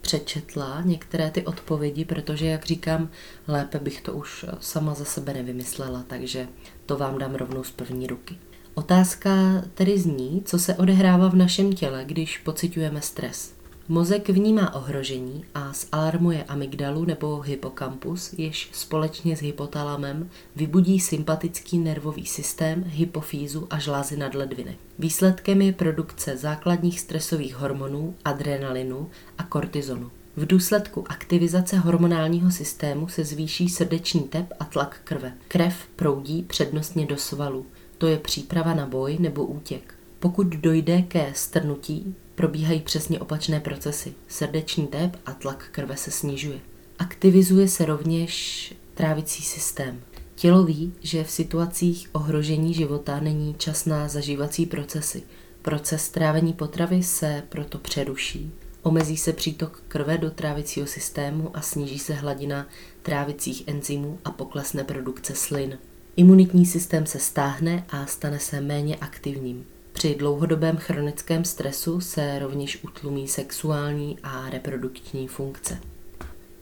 přečetla 0.00 0.80
některé 0.84 1.30
ty 1.30 1.44
odpovědi, 1.44 2.04
protože, 2.04 2.46
jak 2.46 2.66
říkám, 2.66 3.08
lépe 3.48 3.78
bych 3.78 4.00
to 4.00 4.12
už 4.12 4.44
sama 4.60 4.94
za 4.94 5.04
sebe 5.04 5.34
nevymyslela, 5.34 6.04
takže 6.06 6.48
to 6.86 6.96
vám 6.96 7.18
dám 7.18 7.34
rovnou 7.34 7.64
z 7.64 7.70
první 7.70 8.06
ruky. 8.06 8.38
Otázka 8.74 9.30
tedy 9.74 9.98
zní, 9.98 10.42
co 10.44 10.58
se 10.58 10.74
odehrává 10.74 11.28
v 11.28 11.34
našem 11.34 11.72
těle, 11.72 12.04
když 12.04 12.38
pocitujeme 12.38 13.00
stres. 13.00 13.59
Mozek 13.92 14.28
vnímá 14.28 14.74
ohrožení 14.74 15.44
a 15.54 15.72
zalarmuje 15.72 16.44
amygdalu 16.44 17.04
nebo 17.04 17.40
hypokampus, 17.40 18.32
jež 18.38 18.68
společně 18.72 19.36
s 19.36 19.40
hypotalamem 19.40 20.30
vybudí 20.56 21.00
sympatický 21.00 21.78
nervový 21.78 22.26
systém, 22.26 22.84
hypofýzu 22.86 23.66
a 23.70 23.78
žlázy 23.78 24.16
nadledviny. 24.16 24.76
Výsledkem 24.98 25.62
je 25.62 25.72
produkce 25.72 26.36
základních 26.36 27.00
stresových 27.00 27.56
hormonů, 27.56 28.14
adrenalinu 28.24 29.10
a 29.38 29.42
kortizonu. 29.42 30.10
V 30.36 30.46
důsledku 30.46 31.04
aktivizace 31.08 31.78
hormonálního 31.78 32.50
systému 32.50 33.08
se 33.08 33.24
zvýší 33.24 33.68
srdeční 33.68 34.20
tep 34.20 34.52
a 34.60 34.64
tlak 34.64 35.00
krve. 35.04 35.32
Krev 35.48 35.74
proudí 35.96 36.42
přednostně 36.42 37.06
do 37.06 37.16
svalů. 37.16 37.66
To 37.98 38.06
je 38.06 38.18
příprava 38.18 38.74
na 38.74 38.86
boj 38.86 39.16
nebo 39.20 39.44
útěk. 39.44 39.94
Pokud 40.20 40.46
dojde 40.46 41.02
ke 41.02 41.32
strnutí, 41.34 42.14
probíhají 42.40 42.80
přesně 42.80 43.20
opačné 43.20 43.60
procesy. 43.60 44.14
Srdeční 44.28 44.86
tep 44.86 45.16
a 45.26 45.32
tlak 45.32 45.68
krve 45.72 45.96
se 45.96 46.10
snižuje. 46.10 46.60
Aktivizuje 46.98 47.68
se 47.68 47.84
rovněž 47.84 48.74
trávicí 48.94 49.42
systém. 49.42 50.00
Tělo 50.34 50.64
ví, 50.64 50.92
že 51.00 51.24
v 51.24 51.30
situacích 51.30 52.08
ohrožení 52.12 52.74
života 52.74 53.20
není 53.20 53.54
čas 53.58 53.84
na 53.84 54.08
zažívací 54.08 54.66
procesy. 54.66 55.22
Proces 55.62 56.08
trávení 56.08 56.52
potravy 56.52 57.02
se 57.02 57.42
proto 57.48 57.78
přeruší. 57.78 58.52
Omezí 58.82 59.16
se 59.16 59.32
přítok 59.32 59.82
krve 59.88 60.18
do 60.18 60.30
trávicího 60.30 60.86
systému 60.86 61.50
a 61.54 61.60
sníží 61.60 61.98
se 61.98 62.14
hladina 62.14 62.66
trávicích 63.02 63.64
enzymů 63.66 64.18
a 64.24 64.30
poklesne 64.30 64.84
produkce 64.84 65.34
slin. 65.34 65.78
Imunitní 66.16 66.66
systém 66.66 67.06
se 67.06 67.18
stáhne 67.18 67.84
a 67.88 68.06
stane 68.06 68.38
se 68.38 68.60
méně 68.60 68.96
aktivním. 68.96 69.64
Při 70.00 70.14
dlouhodobém 70.14 70.76
chronickém 70.76 71.44
stresu 71.44 72.00
se 72.00 72.38
rovněž 72.38 72.84
utlumí 72.84 73.28
sexuální 73.28 74.18
a 74.22 74.50
reprodukční 74.50 75.28
funkce. 75.28 75.78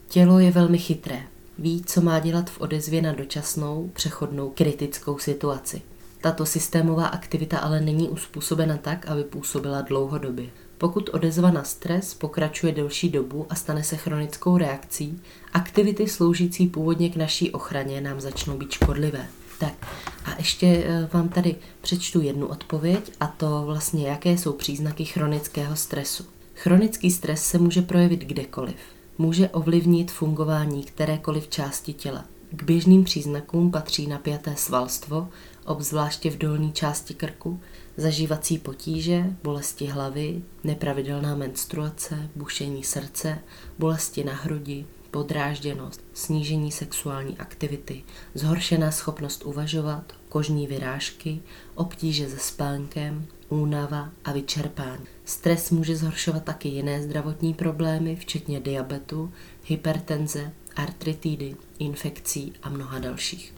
Tělo 0.08 0.38
je 0.38 0.50
velmi 0.50 0.78
chytré. 0.78 1.22
Ví, 1.58 1.82
co 1.86 2.00
má 2.00 2.18
dělat 2.18 2.50
v 2.50 2.60
odezvě 2.60 3.02
na 3.02 3.12
dočasnou, 3.12 3.90
přechodnou, 3.92 4.50
kritickou 4.50 5.18
situaci. 5.18 5.82
Tato 6.20 6.46
systémová 6.46 7.06
aktivita 7.06 7.58
ale 7.58 7.80
není 7.80 8.08
uspůsobena 8.08 8.76
tak, 8.76 9.06
aby 9.06 9.24
působila 9.24 9.80
dlouhodobě. 9.80 10.46
Pokud 10.78 11.10
odezva 11.12 11.50
na 11.50 11.64
stres 11.64 12.14
pokračuje 12.14 12.72
delší 12.72 13.08
dobu 13.08 13.46
a 13.50 13.54
stane 13.54 13.84
se 13.84 13.96
chronickou 13.96 14.56
reakcí, 14.56 15.20
aktivity 15.52 16.08
sloužící 16.08 16.66
původně 16.66 17.10
k 17.10 17.16
naší 17.16 17.50
ochraně 17.50 18.00
nám 18.00 18.20
začnou 18.20 18.56
být 18.56 18.70
škodlivé. 18.70 19.26
Tak 19.58 19.86
a 20.24 20.34
ještě 20.38 20.66
eh, 20.66 21.08
vám 21.12 21.28
tady 21.28 21.56
přečtu 21.80 22.20
jednu 22.20 22.46
odpověď 22.46 23.12
a 23.20 23.26
to 23.26 23.62
vlastně, 23.66 24.08
jaké 24.08 24.30
jsou 24.30 24.52
příznaky 24.52 25.04
chronického 25.04 25.76
stresu. 25.76 26.24
Chronický 26.54 27.10
stres 27.10 27.44
se 27.44 27.58
může 27.58 27.82
projevit 27.82 28.20
kdekoliv. 28.20 28.76
Může 29.18 29.48
ovlivnit 29.48 30.10
fungování 30.10 30.82
kterékoliv 30.84 31.48
části 31.48 31.92
těla. 31.92 32.24
K 32.50 32.62
běžným 32.62 33.04
příznakům 33.04 33.70
patří 33.70 34.06
napjaté 34.06 34.56
svalstvo, 34.56 35.28
obzvláště 35.64 36.30
v 36.30 36.38
dolní 36.38 36.72
části 36.72 37.14
krku, 37.14 37.60
zažívací 37.96 38.58
potíže, 38.58 39.24
bolesti 39.42 39.86
hlavy, 39.86 40.42
nepravidelná 40.64 41.36
menstruace, 41.36 42.30
bušení 42.36 42.84
srdce, 42.84 43.38
bolesti 43.78 44.24
na 44.24 44.34
hrudi, 44.34 44.86
podrážděnost, 45.10 46.00
snížení 46.14 46.72
sexuální 46.72 47.38
aktivity, 47.38 48.02
zhoršená 48.34 48.90
schopnost 48.90 49.44
uvažovat, 49.44 50.12
kožní 50.28 50.66
vyrážky, 50.66 51.40
obtíže 51.74 52.28
se 52.28 52.38
spánkem, 52.38 53.26
únava 53.48 54.08
a 54.24 54.32
vyčerpání. 54.32 55.04
Stres 55.24 55.70
může 55.70 55.96
zhoršovat 55.96 56.44
taky 56.44 56.68
jiné 56.68 57.02
zdravotní 57.02 57.54
problémy, 57.54 58.16
včetně 58.16 58.60
diabetu, 58.60 59.32
hypertenze, 59.64 60.52
artritidy, 60.76 61.56
infekcí 61.78 62.52
a 62.62 62.68
mnoha 62.68 62.98
dalších. 62.98 63.54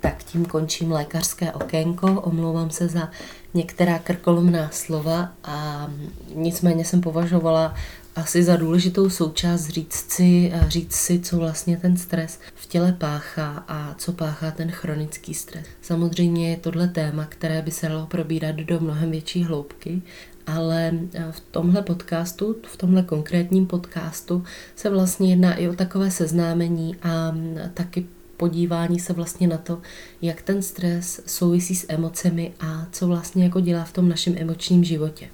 Tak 0.00 0.24
tím 0.24 0.44
končím 0.44 0.92
lékařské 0.92 1.52
okénko, 1.52 2.20
omlouvám 2.20 2.70
se 2.70 2.88
za 2.88 3.10
některá 3.54 3.98
krkolomná 3.98 4.70
slova 4.72 5.32
a 5.44 5.88
nicméně 6.34 6.84
jsem 6.84 7.00
považovala 7.00 7.74
asi 8.16 8.42
za 8.42 8.56
důležitou 8.56 9.10
součást 9.10 9.68
říct 9.68 10.12
si, 10.12 10.52
říct 10.68 10.94
si, 10.94 11.20
co 11.20 11.38
vlastně 11.38 11.76
ten 11.76 11.96
stres 11.96 12.40
v 12.54 12.66
těle 12.66 12.92
páchá 12.92 13.64
a 13.68 13.94
co 13.98 14.12
páchá 14.12 14.50
ten 14.50 14.70
chronický 14.70 15.34
stres. 15.34 15.66
Samozřejmě 15.82 16.50
je 16.50 16.56
tohle 16.56 16.88
téma, 16.88 17.26
které 17.26 17.62
by 17.62 17.70
se 17.70 17.88
dalo 17.88 18.06
probírat 18.06 18.56
do 18.56 18.80
mnohem 18.80 19.10
větší 19.10 19.44
hloubky, 19.44 20.02
ale 20.46 20.92
v 21.30 21.40
tomhle 21.40 21.82
podcastu, 21.82 22.56
v 22.66 22.76
tomhle 22.76 23.02
konkrétním 23.02 23.66
podcastu 23.66 24.44
se 24.76 24.90
vlastně 24.90 25.30
jedná 25.30 25.54
i 25.54 25.68
o 25.68 25.74
takové 25.74 26.10
seznámení 26.10 26.96
a 27.02 27.36
taky 27.74 28.06
podívání 28.36 29.00
se 29.00 29.12
vlastně 29.12 29.48
na 29.48 29.58
to, 29.58 29.80
jak 30.22 30.42
ten 30.42 30.62
stres 30.62 31.20
souvisí 31.26 31.74
s 31.74 31.86
emocemi 31.88 32.52
a 32.60 32.86
co 32.92 33.06
vlastně 33.06 33.44
jako 33.44 33.60
dělá 33.60 33.84
v 33.84 33.92
tom 33.92 34.08
našem 34.08 34.34
emočním 34.38 34.84
životě. 34.84 35.28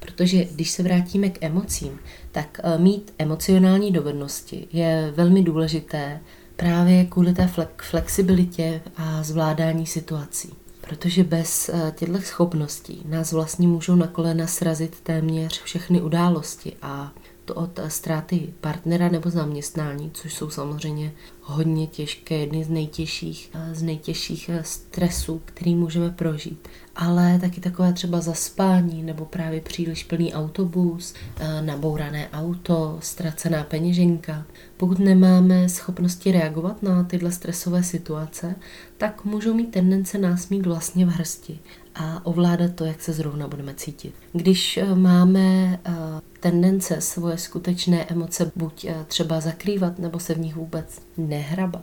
Protože 0.00 0.44
když 0.44 0.70
se 0.70 0.82
vrátíme 0.82 1.30
k 1.30 1.42
emocím, 1.42 1.98
tak 2.38 2.60
eh, 2.62 2.78
mít 2.78 3.14
emocionální 3.18 3.92
dovednosti 3.92 4.68
je 4.72 5.12
velmi 5.16 5.42
důležité 5.42 6.20
právě 6.56 7.04
kvůli 7.04 7.32
té 7.32 7.50
flexibilitě 7.76 8.80
a 8.96 9.22
zvládání 9.22 9.86
situací. 9.86 10.52
Protože 10.80 11.24
bez 11.24 11.68
eh, 11.68 11.92
těchto 11.96 12.20
schopností 12.20 13.02
nás 13.08 13.32
vlastně 13.32 13.68
můžou 13.68 13.94
na 13.94 14.06
kolena 14.06 14.46
srazit 14.46 15.00
téměř 15.00 15.62
všechny 15.62 16.00
události 16.00 16.76
a 16.82 17.12
to 17.44 17.54
od 17.54 17.80
ztráty 17.88 18.54
partnera 18.60 19.08
nebo 19.08 19.30
zaměstnání, 19.30 20.10
což 20.14 20.34
jsou 20.34 20.50
samozřejmě 20.50 21.12
hodně 21.50 21.86
těžké, 21.86 22.34
jedny 22.34 22.64
z 22.64 22.68
nejtěžších, 22.68 23.50
z 23.72 23.82
nejtěžších 23.82 24.50
stresů, 24.62 25.42
který 25.44 25.74
můžeme 25.74 26.10
prožít. 26.10 26.68
Ale 26.96 27.38
taky 27.38 27.60
takové 27.60 27.92
třeba 27.92 28.20
zaspání 28.20 29.02
nebo 29.02 29.24
právě 29.24 29.60
příliš 29.60 30.04
plný 30.04 30.34
autobus, 30.34 31.14
nabourané 31.60 32.28
auto, 32.32 32.98
ztracená 33.02 33.64
peněženka. 33.64 34.46
Pokud 34.76 34.98
nemáme 34.98 35.68
schopnosti 35.68 36.32
reagovat 36.32 36.82
na 36.82 37.04
tyhle 37.04 37.32
stresové 37.32 37.82
situace, 37.82 38.54
tak 38.98 39.24
můžou 39.24 39.54
mít 39.54 39.70
tendence 39.70 40.18
nás 40.18 40.48
mít 40.48 40.66
vlastně 40.66 41.06
v 41.06 41.08
hrsti 41.08 41.58
a 41.98 42.26
ovládat 42.26 42.74
to, 42.74 42.84
jak 42.84 43.02
se 43.02 43.12
zrovna 43.12 43.48
budeme 43.48 43.74
cítit. 43.74 44.14
Když 44.32 44.76
eh, 44.76 44.94
máme 44.94 45.78
eh, 45.84 45.92
tendence 46.40 47.00
svoje 47.00 47.38
skutečné 47.38 48.04
emoce 48.04 48.52
buď 48.56 48.84
eh, 48.84 49.04
třeba 49.08 49.40
zakrývat, 49.40 49.98
nebo 49.98 50.18
se 50.18 50.34
v 50.34 50.38
nich 50.38 50.56
vůbec 50.56 51.02
nehrabat, 51.16 51.82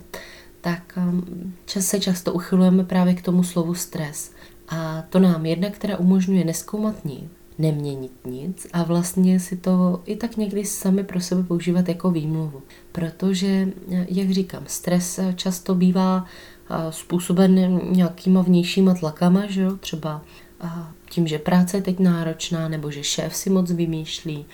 tak 0.61 0.99
čas 1.65 1.85
se 1.85 1.99
často 1.99 2.33
uchylujeme 2.33 2.83
právě 2.83 3.13
k 3.13 3.21
tomu 3.21 3.43
slovu 3.43 3.73
stres. 3.73 4.31
A 4.69 5.03
to 5.09 5.19
nám 5.19 5.45
jednak 5.45 5.77
teda 5.77 5.97
umožňuje 5.97 6.45
neskoumat 6.45 7.05
nic, 7.05 7.31
neměnit 7.57 8.11
nic 8.25 8.67
a 8.73 8.83
vlastně 8.83 9.39
si 9.39 9.57
to 9.57 10.01
i 10.05 10.15
tak 10.15 10.37
někdy 10.37 10.65
sami 10.65 11.03
pro 11.03 11.21
sebe 11.21 11.43
používat 11.43 11.87
jako 11.89 12.11
výmluvu. 12.11 12.61
Protože, 12.91 13.67
jak 13.89 14.31
říkám, 14.31 14.63
stres 14.67 15.19
často 15.35 15.75
bývá 15.75 16.25
způsoben 16.89 17.79
nějakýma 17.91 18.41
vnějšíma 18.41 18.93
tlakama, 18.93 19.45
že 19.45 19.61
jo? 19.61 19.77
třeba 19.77 20.21
tím, 21.09 21.27
že 21.27 21.39
práce 21.39 21.77
je 21.77 21.81
teď 21.81 21.99
náročná, 21.99 22.67
nebo 22.67 22.91
že 22.91 23.03
šéf 23.03 23.35
si 23.35 23.49
moc 23.49 23.71
vymýšlí, 23.71 24.45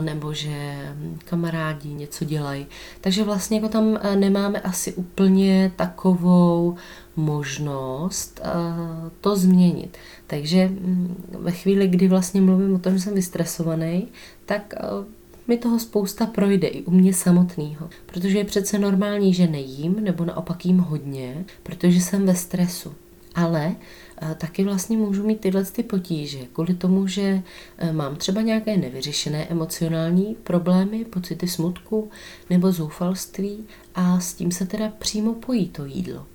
nebo 0.00 0.32
že 0.32 0.78
kamarádi 1.24 1.88
něco 1.88 2.24
dělají. 2.24 2.66
Takže 3.00 3.24
vlastně 3.24 3.56
jako 3.56 3.68
tam 3.68 3.98
e, 4.02 4.16
nemáme 4.16 4.60
asi 4.60 4.92
úplně 4.92 5.72
takovou 5.76 6.76
možnost 7.16 8.40
e, 8.42 8.50
to 9.20 9.36
změnit. 9.36 9.98
Takže 10.26 10.68
mm, 10.68 11.24
ve 11.38 11.52
chvíli, 11.52 11.88
kdy 11.88 12.08
vlastně 12.08 12.40
mluvím 12.40 12.74
o 12.74 12.78
tom, 12.78 12.92
že 12.92 13.00
jsem 13.00 13.14
vystresovaný, 13.14 14.08
tak 14.46 14.74
e, 14.74 14.78
mi 15.48 15.58
toho 15.58 15.78
spousta 15.78 16.26
projde 16.26 16.68
i 16.68 16.82
u 16.82 16.90
mě 16.90 17.14
samotného. 17.14 17.88
Protože 18.06 18.38
je 18.38 18.44
přece 18.44 18.78
normální, 18.78 19.34
že 19.34 19.46
nejím, 19.46 20.04
nebo 20.04 20.24
naopak 20.24 20.66
jím 20.66 20.78
hodně, 20.78 21.44
protože 21.62 22.00
jsem 22.00 22.26
ve 22.26 22.34
stresu. 22.34 22.94
Ale 23.34 23.76
taky 24.38 24.64
vlastně 24.64 24.96
můžu 24.96 25.26
mít 25.26 25.40
tyhle 25.40 25.64
ty 25.64 25.82
potíže 25.82 26.38
kvůli 26.52 26.74
tomu, 26.74 27.06
že 27.06 27.42
e, 27.78 27.92
mám 27.92 28.16
třeba 28.16 28.40
nějaké 28.42 28.76
nevyřešené 28.76 29.46
emocionální 29.46 30.36
problémy, 30.44 31.04
pocity 31.04 31.48
smutku 31.48 32.10
nebo 32.50 32.72
zoufalství 32.72 33.64
a 33.94 34.20
s 34.20 34.34
tím 34.34 34.52
se 34.52 34.66
teda 34.66 34.92
přímo 34.98 35.34
pojí 35.34 35.68
to 35.68 35.84
jídlo. 35.84 36.26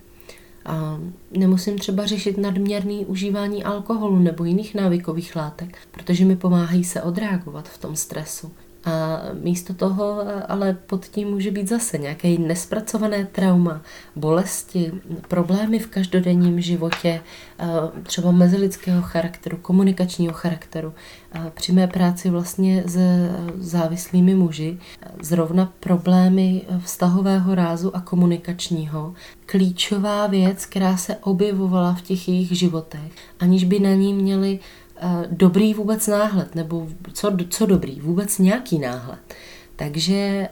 A 0.66 1.00
nemusím 1.30 1.78
třeba 1.78 2.06
řešit 2.06 2.38
nadměrný 2.38 3.06
užívání 3.06 3.64
alkoholu 3.64 4.18
nebo 4.18 4.44
jiných 4.44 4.74
návykových 4.74 5.36
látek, 5.36 5.78
protože 5.90 6.24
mi 6.24 6.36
pomáhají 6.36 6.84
se 6.84 7.02
odreagovat 7.02 7.68
v 7.68 7.78
tom 7.78 7.96
stresu. 7.96 8.52
A 8.86 9.22
místo 9.42 9.74
toho 9.74 10.22
ale 10.48 10.76
pod 10.86 11.04
tím 11.06 11.28
může 11.28 11.50
být 11.50 11.68
zase 11.68 11.98
nějaké 11.98 12.28
nespracované 12.28 13.24
trauma, 13.24 13.82
bolesti, 14.16 14.92
problémy 15.28 15.78
v 15.78 15.86
každodenním 15.86 16.60
životě, 16.60 17.20
třeba 18.02 18.32
mezilidského 18.32 19.02
charakteru, 19.02 19.56
komunikačního 19.56 20.34
charakteru. 20.34 20.92
Při 21.54 21.72
mé 21.72 21.86
práci 21.86 22.30
vlastně 22.30 22.82
s 22.86 22.98
závislými 23.58 24.34
muži 24.34 24.78
zrovna 25.22 25.72
problémy 25.80 26.62
vztahového 26.84 27.54
rázu 27.54 27.96
a 27.96 28.00
komunikačního. 28.00 29.14
Klíčová 29.46 30.26
věc, 30.26 30.66
která 30.66 30.96
se 30.96 31.16
objevovala 31.16 31.94
v 31.94 32.02
těch 32.02 32.28
jejich 32.28 32.52
životech, 32.52 33.12
aniž 33.40 33.64
by 33.64 33.80
na 33.80 33.94
ní 33.94 34.14
měli 34.14 34.58
dobrý 35.30 35.74
vůbec 35.74 36.06
náhled, 36.06 36.54
nebo 36.54 36.88
co, 37.12 37.36
co 37.48 37.66
dobrý, 37.66 38.00
vůbec 38.00 38.38
nějaký 38.38 38.78
náhled. 38.78 39.18
Takže 39.76 40.14
eh, 40.14 40.50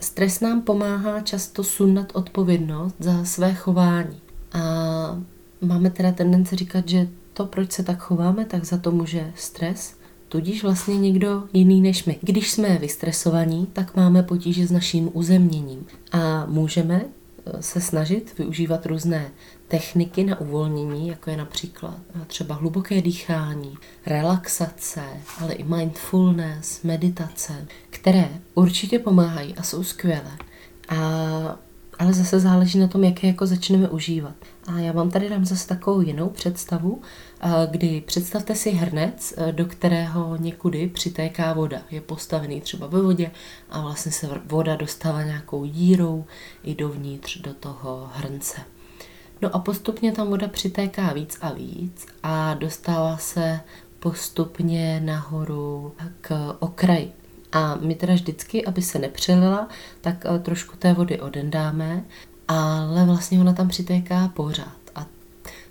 stres 0.00 0.40
nám 0.40 0.62
pomáhá 0.62 1.20
často 1.20 1.64
sundat 1.64 2.12
odpovědnost 2.14 2.94
za 2.98 3.24
své 3.24 3.54
chování. 3.54 4.20
A 4.52 4.60
máme 5.60 5.90
teda 5.90 6.12
tendence 6.12 6.56
říkat, 6.56 6.88
že 6.88 7.08
to, 7.32 7.46
proč 7.46 7.72
se 7.72 7.82
tak 7.82 7.98
chováme, 7.98 8.44
tak 8.44 8.64
za 8.64 8.78
to 8.78 8.90
může 8.90 9.32
stres, 9.36 9.94
tudíž 10.28 10.62
vlastně 10.62 10.98
někdo 10.98 11.44
jiný 11.52 11.80
než 11.80 12.04
my. 12.04 12.18
Když 12.22 12.50
jsme 12.50 12.78
vystresovaní, 12.78 13.66
tak 13.72 13.96
máme 13.96 14.22
potíže 14.22 14.66
s 14.66 14.70
naším 14.70 15.10
uzemněním 15.12 15.86
a 16.12 16.46
můžeme 16.46 17.02
eh, 17.04 17.62
se 17.62 17.80
snažit 17.80 18.38
využívat 18.38 18.86
různé 18.86 19.30
techniky 19.70 20.24
na 20.24 20.40
uvolnění, 20.40 21.08
jako 21.08 21.30
je 21.30 21.36
například 21.36 21.98
eh, 22.14 22.24
třeba 22.26 22.54
hluboké 22.54 23.02
dýchání, 23.02 23.74
relaxace, 24.06 25.02
ale 25.40 25.52
i 25.52 25.64
mindfulness, 25.64 26.82
meditace, 26.82 27.66
které 27.90 28.28
určitě 28.54 28.98
pomáhají 28.98 29.54
a 29.54 29.62
jsou 29.62 29.84
skvělé. 29.84 30.38
A, 30.88 30.96
ale 31.98 32.12
zase 32.12 32.40
záleží 32.40 32.78
na 32.78 32.88
tom, 32.88 33.04
jak 33.04 33.22
je 33.22 33.28
jako 33.28 33.46
začneme 33.46 33.88
užívat. 33.88 34.34
A 34.66 34.78
já 34.78 34.92
vám 34.92 35.10
tady 35.10 35.28
dám 35.28 35.44
zase 35.44 35.68
takovou 35.68 36.00
jinou 36.00 36.28
představu, 36.28 37.02
eh, 37.40 37.48
kdy 37.70 38.00
představte 38.00 38.54
si 38.54 38.70
hrnec, 38.70 39.34
eh, 39.36 39.52
do 39.52 39.64
kterého 39.64 40.36
někudy 40.36 40.88
přitéká 40.88 41.52
voda. 41.52 41.82
Je 41.90 42.00
postavený 42.00 42.60
třeba 42.60 42.86
ve 42.86 43.02
vodě 43.02 43.30
a 43.70 43.80
vlastně 43.80 44.12
se 44.12 44.28
voda 44.46 44.76
dostává 44.76 45.22
nějakou 45.22 45.64
dírou 45.64 46.24
i 46.64 46.74
dovnitř 46.74 47.38
do 47.38 47.54
toho 47.54 48.10
hrnce. 48.14 48.60
No 49.42 49.56
a 49.56 49.58
postupně 49.58 50.12
tam 50.12 50.28
voda 50.28 50.48
přitéká 50.48 51.12
víc 51.12 51.38
a 51.40 51.52
víc 51.52 52.06
a 52.22 52.54
dostává 52.54 53.16
se 53.16 53.60
postupně 54.00 55.00
nahoru 55.04 55.94
k 56.20 56.56
okraji. 56.58 57.12
A 57.52 57.74
my 57.74 57.94
teda 57.94 58.14
vždycky, 58.14 58.64
aby 58.64 58.82
se 58.82 58.98
nepřelila, 58.98 59.68
tak 60.00 60.26
eh, 60.26 60.38
trošku 60.38 60.76
té 60.76 60.92
vody 60.92 61.20
odendáme, 61.20 62.04
ale 62.48 63.04
vlastně 63.04 63.40
ona 63.40 63.52
tam 63.52 63.68
přitéká 63.68 64.28
pořád. 64.28 64.80
A 64.94 65.06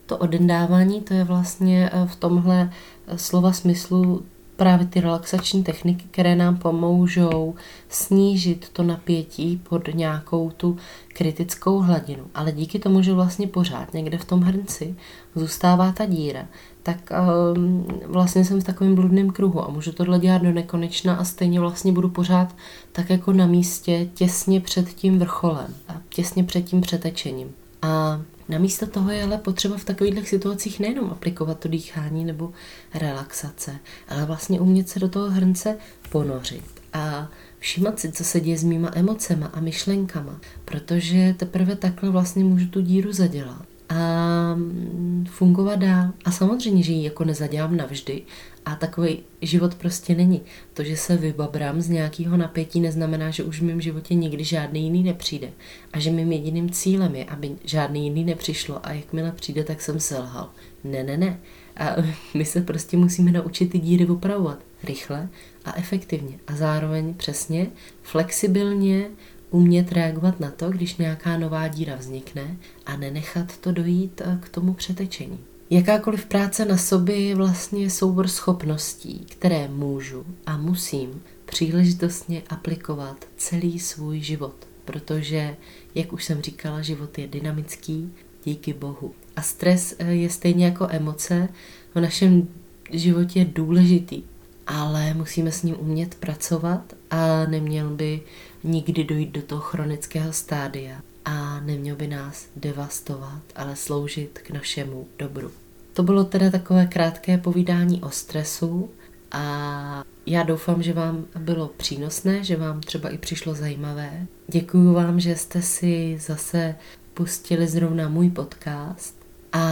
to 0.05 0.17
odendávání, 0.17 1.01
to 1.01 1.13
je 1.13 1.23
vlastně 1.23 1.89
eh, 1.93 2.07
v 2.07 2.15
tomhle 2.15 2.73
eh, 3.07 3.17
slova 3.17 3.53
smyslu 3.53 4.25
právě 4.59 4.87
ty 4.87 5.01
relaxační 5.01 5.63
techniky, 5.63 6.05
které 6.11 6.35
nám 6.35 6.57
pomůžou 6.57 7.55
snížit 7.89 8.69
to 8.73 8.83
napětí 8.83 9.61
pod 9.69 9.87
nějakou 9.93 10.49
tu 10.49 10.77
kritickou 11.07 11.79
hladinu. 11.79 12.23
Ale 12.35 12.51
díky 12.51 12.79
tomu, 12.79 13.01
že 13.01 13.13
vlastně 13.13 13.47
pořád 13.47 13.93
někde 13.93 14.17
v 14.17 14.25
tom 14.25 14.41
hrnci 14.41 14.95
zůstává 15.35 15.91
ta 15.91 16.05
díra, 16.05 16.45
tak 16.83 17.11
um, 17.55 17.87
vlastně 18.05 18.45
jsem 18.45 18.61
v 18.61 18.63
takovém 18.63 18.95
bludném 18.95 19.29
kruhu 19.29 19.63
a 19.63 19.69
můžu 19.69 19.91
tohle 19.91 20.19
dělat 20.19 20.41
do 20.41 20.51
nekonečna 20.51 21.15
a 21.15 21.23
stejně 21.23 21.59
vlastně 21.59 21.91
budu 21.91 22.09
pořád 22.09 22.55
tak 22.91 23.09
jako 23.09 23.33
na 23.33 23.47
místě 23.47 24.09
těsně 24.13 24.61
před 24.61 24.89
tím 24.89 25.19
vrcholem 25.19 25.75
a 25.87 25.95
těsně 26.09 26.43
před 26.43 26.61
tím 26.61 26.81
přetečením. 26.81 27.51
A 27.81 28.21
Namísto 28.49 28.87
toho 28.87 29.11
je 29.11 29.23
ale 29.23 29.37
potřeba 29.37 29.77
v 29.77 29.85
takových 29.85 30.29
situacích 30.29 30.79
nejenom 30.79 31.09
aplikovat 31.09 31.59
to 31.59 31.67
dýchání 31.67 32.25
nebo 32.25 32.51
relaxace, 32.93 33.79
ale 34.07 34.25
vlastně 34.25 34.59
umět 34.59 34.89
se 34.89 34.99
do 34.99 35.09
toho 35.09 35.29
hrnce 35.29 35.77
ponořit 36.09 36.63
a 36.93 37.31
všímat 37.59 37.99
si, 37.99 38.11
co 38.11 38.23
se 38.23 38.39
děje 38.39 38.57
s 38.57 38.63
mýma 38.63 38.91
emocema 38.93 39.47
a 39.47 39.59
myšlenkama, 39.59 40.39
protože 40.65 41.35
teprve 41.37 41.75
takhle 41.75 42.09
vlastně 42.09 42.43
můžu 42.43 42.67
tu 42.67 42.81
díru 42.81 43.13
zadělat 43.13 43.68
a 43.89 44.55
mm, 44.55 45.25
fungovat 45.29 45.75
dál. 45.75 46.09
A 46.25 46.31
samozřejmě, 46.31 46.83
že 46.83 46.91
ji 46.91 47.03
jako 47.03 47.23
nezadělám 47.23 47.77
navždy 47.77 48.21
a 48.65 48.75
takový 48.75 49.19
život 49.41 49.75
prostě 49.75 50.15
není. 50.15 50.41
To, 50.73 50.83
že 50.83 50.97
se 50.97 51.17
vybabrám 51.17 51.81
z 51.81 51.89
nějakého 51.89 52.37
napětí, 52.37 52.79
neznamená, 52.79 53.29
že 53.29 53.43
už 53.43 53.61
v 53.61 53.63
mém 53.63 53.81
životě 53.81 54.13
nikdy 54.13 54.43
žádný 54.43 54.83
jiný 54.83 55.03
nepřijde. 55.03 55.49
A 55.93 55.99
že 55.99 56.11
mým 56.11 56.31
jediným 56.31 56.69
cílem 56.69 57.15
je, 57.15 57.25
aby 57.25 57.51
žádný 57.63 58.03
jiný 58.03 58.23
nepřišlo 58.23 58.85
a 58.85 58.93
jakmile 58.93 59.31
přijde, 59.31 59.63
tak 59.63 59.81
jsem 59.81 59.99
selhal. 59.99 60.49
Ne, 60.83 61.03
ne, 61.03 61.17
ne. 61.17 61.39
A 61.77 61.95
my 62.33 62.45
se 62.45 62.61
prostě 62.61 62.97
musíme 62.97 63.31
naučit 63.31 63.71
ty 63.71 63.79
díry 63.79 64.07
opravovat 64.07 64.59
rychle 64.83 65.29
a 65.65 65.77
efektivně. 65.77 66.39
A 66.47 66.55
zároveň 66.55 67.13
přesně, 67.13 67.67
flexibilně 68.03 69.09
umět 69.49 69.91
reagovat 69.91 70.39
na 70.39 70.51
to, 70.51 70.69
když 70.69 70.97
nějaká 70.97 71.37
nová 71.37 71.67
díra 71.67 71.95
vznikne 71.95 72.57
a 72.85 72.97
nenechat 72.97 73.57
to 73.57 73.71
dojít 73.71 74.21
eh, 74.25 74.37
k 74.41 74.49
tomu 74.49 74.73
přetečení. 74.73 75.39
Jakákoliv 75.69 76.25
práce 76.25 76.65
na 76.65 76.77
sobě 76.77 77.19
je 77.19 77.35
vlastně 77.35 77.89
soubor 77.89 78.27
schopností, 78.27 79.25
které 79.29 79.67
můžu 79.67 80.25
a 80.45 80.57
musím 80.57 81.21
příležitostně 81.45 82.41
aplikovat 82.49 83.25
celý 83.37 83.79
svůj 83.79 84.19
život, 84.19 84.55
protože, 84.85 85.55
jak 85.95 86.13
už 86.13 86.25
jsem 86.25 86.41
říkala, 86.41 86.81
život 86.81 87.17
je 87.17 87.27
dynamický, 87.27 88.13
díky 88.43 88.73
Bohu. 88.73 89.13
A 89.35 89.41
stres 89.41 89.95
eh, 89.99 90.13
je 90.13 90.29
stejně 90.29 90.65
jako 90.65 90.87
emoce 90.89 91.49
v 91.95 92.01
našem 92.01 92.47
životě 92.91 93.45
důležitý, 93.45 94.23
ale 94.69 95.13
musíme 95.13 95.51
s 95.51 95.63
ním 95.63 95.75
umět 95.79 96.15
pracovat 96.15 96.93
a 97.09 97.45
neměl 97.45 97.89
by 97.89 98.21
nikdy 98.63 99.03
dojít 99.03 99.31
do 99.31 99.41
toho 99.41 99.61
chronického 99.61 100.33
stádia 100.33 101.01
a 101.25 101.59
neměl 101.59 101.95
by 101.95 102.07
nás 102.07 102.47
devastovat, 102.55 103.41
ale 103.55 103.75
sloužit 103.75 104.39
k 104.43 104.49
našemu 104.49 105.07
dobru. 105.19 105.51
To 105.93 106.03
bylo 106.03 106.23
teda 106.23 106.49
takové 106.49 106.85
krátké 106.85 107.37
povídání 107.37 108.01
o 108.01 108.09
stresu 108.09 108.89
a 109.31 110.03
já 110.25 110.43
doufám, 110.43 110.83
že 110.83 110.93
vám 110.93 111.25
bylo 111.39 111.67
přínosné, 111.67 112.43
že 112.43 112.55
vám 112.55 112.81
třeba 112.81 113.09
i 113.09 113.17
přišlo 113.17 113.53
zajímavé. 113.53 114.27
Děkuji 114.47 114.93
vám, 114.93 115.19
že 115.19 115.35
jste 115.35 115.61
si 115.61 116.17
zase 116.21 116.75
pustili 117.13 117.67
zrovna 117.67 118.09
můj 118.09 118.29
podcast 118.29 119.15
a 119.53 119.63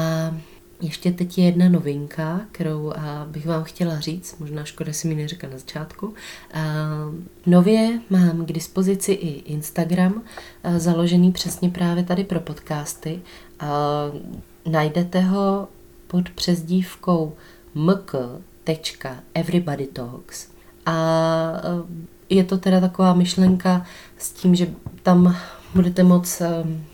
ještě 0.82 1.12
teď 1.12 1.38
je 1.38 1.46
jedna 1.46 1.70
novinka, 1.70 2.42
kterou 2.52 2.94
bych 3.26 3.46
vám 3.46 3.64
chtěla 3.64 4.00
říct, 4.00 4.40
možná 4.40 4.64
škoda 4.64 4.94
si 4.94 5.08
mi 5.08 5.16
neřekla 5.16 5.50
na 5.50 5.58
začátku. 5.58 6.14
Nově 7.46 8.00
mám 8.10 8.46
k 8.46 8.52
dispozici 8.52 9.12
i 9.12 9.28
Instagram, 9.28 10.22
založený 10.78 11.32
přesně 11.32 11.70
právě 11.70 12.04
tady 12.04 12.24
pro 12.24 12.40
podcasty. 12.40 13.22
Najdete 14.66 15.22
ho 15.22 15.68
pod 16.08 16.30
přezdívkou 16.30 17.34
mk.everybodytalks. 17.76 20.48
A 20.86 21.54
je 22.30 22.44
to 22.44 22.58
teda 22.58 22.80
taková 22.80 23.14
myšlenka 23.14 23.86
s 24.18 24.32
tím, 24.32 24.56
že 24.56 24.68
tam 25.04 25.36
budete 25.74 26.04
moc, 26.04 26.42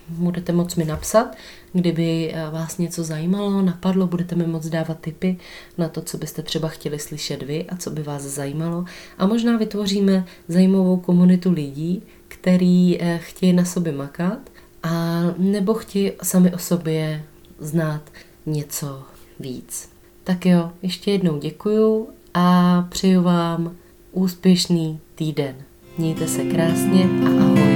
budete 0.10 0.54
moc 0.54 0.76
mi 0.76 0.86
napsat, 0.86 1.36
kdyby 1.74 2.34
e, 2.34 2.50
vás 2.50 2.78
něco 2.78 3.04
zajímalo, 3.04 3.62
napadlo, 3.62 4.08
budete 4.08 4.36
mi 4.36 4.48
moc 4.48 4.68
dávat 4.68 5.00
tipy 5.00 5.38
na 5.78 5.88
to, 5.90 6.02
co 6.02 6.18
byste 6.18 6.42
třeba 6.42 6.68
chtěli 6.68 7.00
slyšet 7.00 7.44
vy 7.44 7.66
a 7.70 7.78
co 7.78 7.90
by 7.90 8.04
vás 8.04 8.22
zajímalo. 8.22 8.86
A 9.18 9.28
možná 9.28 9.58
vytvoříme 9.58 10.26
zajímavou 10.48 10.98
komunitu 10.98 11.52
lidí, 11.52 12.04
který 12.28 13.00
chtějí 13.18 13.54
na 13.54 13.66
sobě 13.66 13.92
makat 13.92 14.40
a 14.84 15.22
nebo 15.38 15.74
chtějí 15.74 16.12
sami 16.24 16.54
o 16.54 16.58
sobě 16.58 17.24
znát 17.60 18.02
něco 18.46 19.04
víc. 19.40 19.90
Tak 20.24 20.46
jo, 20.46 20.72
ještě 20.82 21.12
jednou 21.12 21.38
děkuju 21.38 22.08
a 22.34 22.88
přeju 22.90 23.22
vám 23.22 23.76
úspěšný 24.12 25.00
týden. 25.16 25.56
Mějte 25.98 26.28
se 26.28 26.44
krásně 26.44 27.04
a 27.04 27.44
ahoj. 27.44 27.73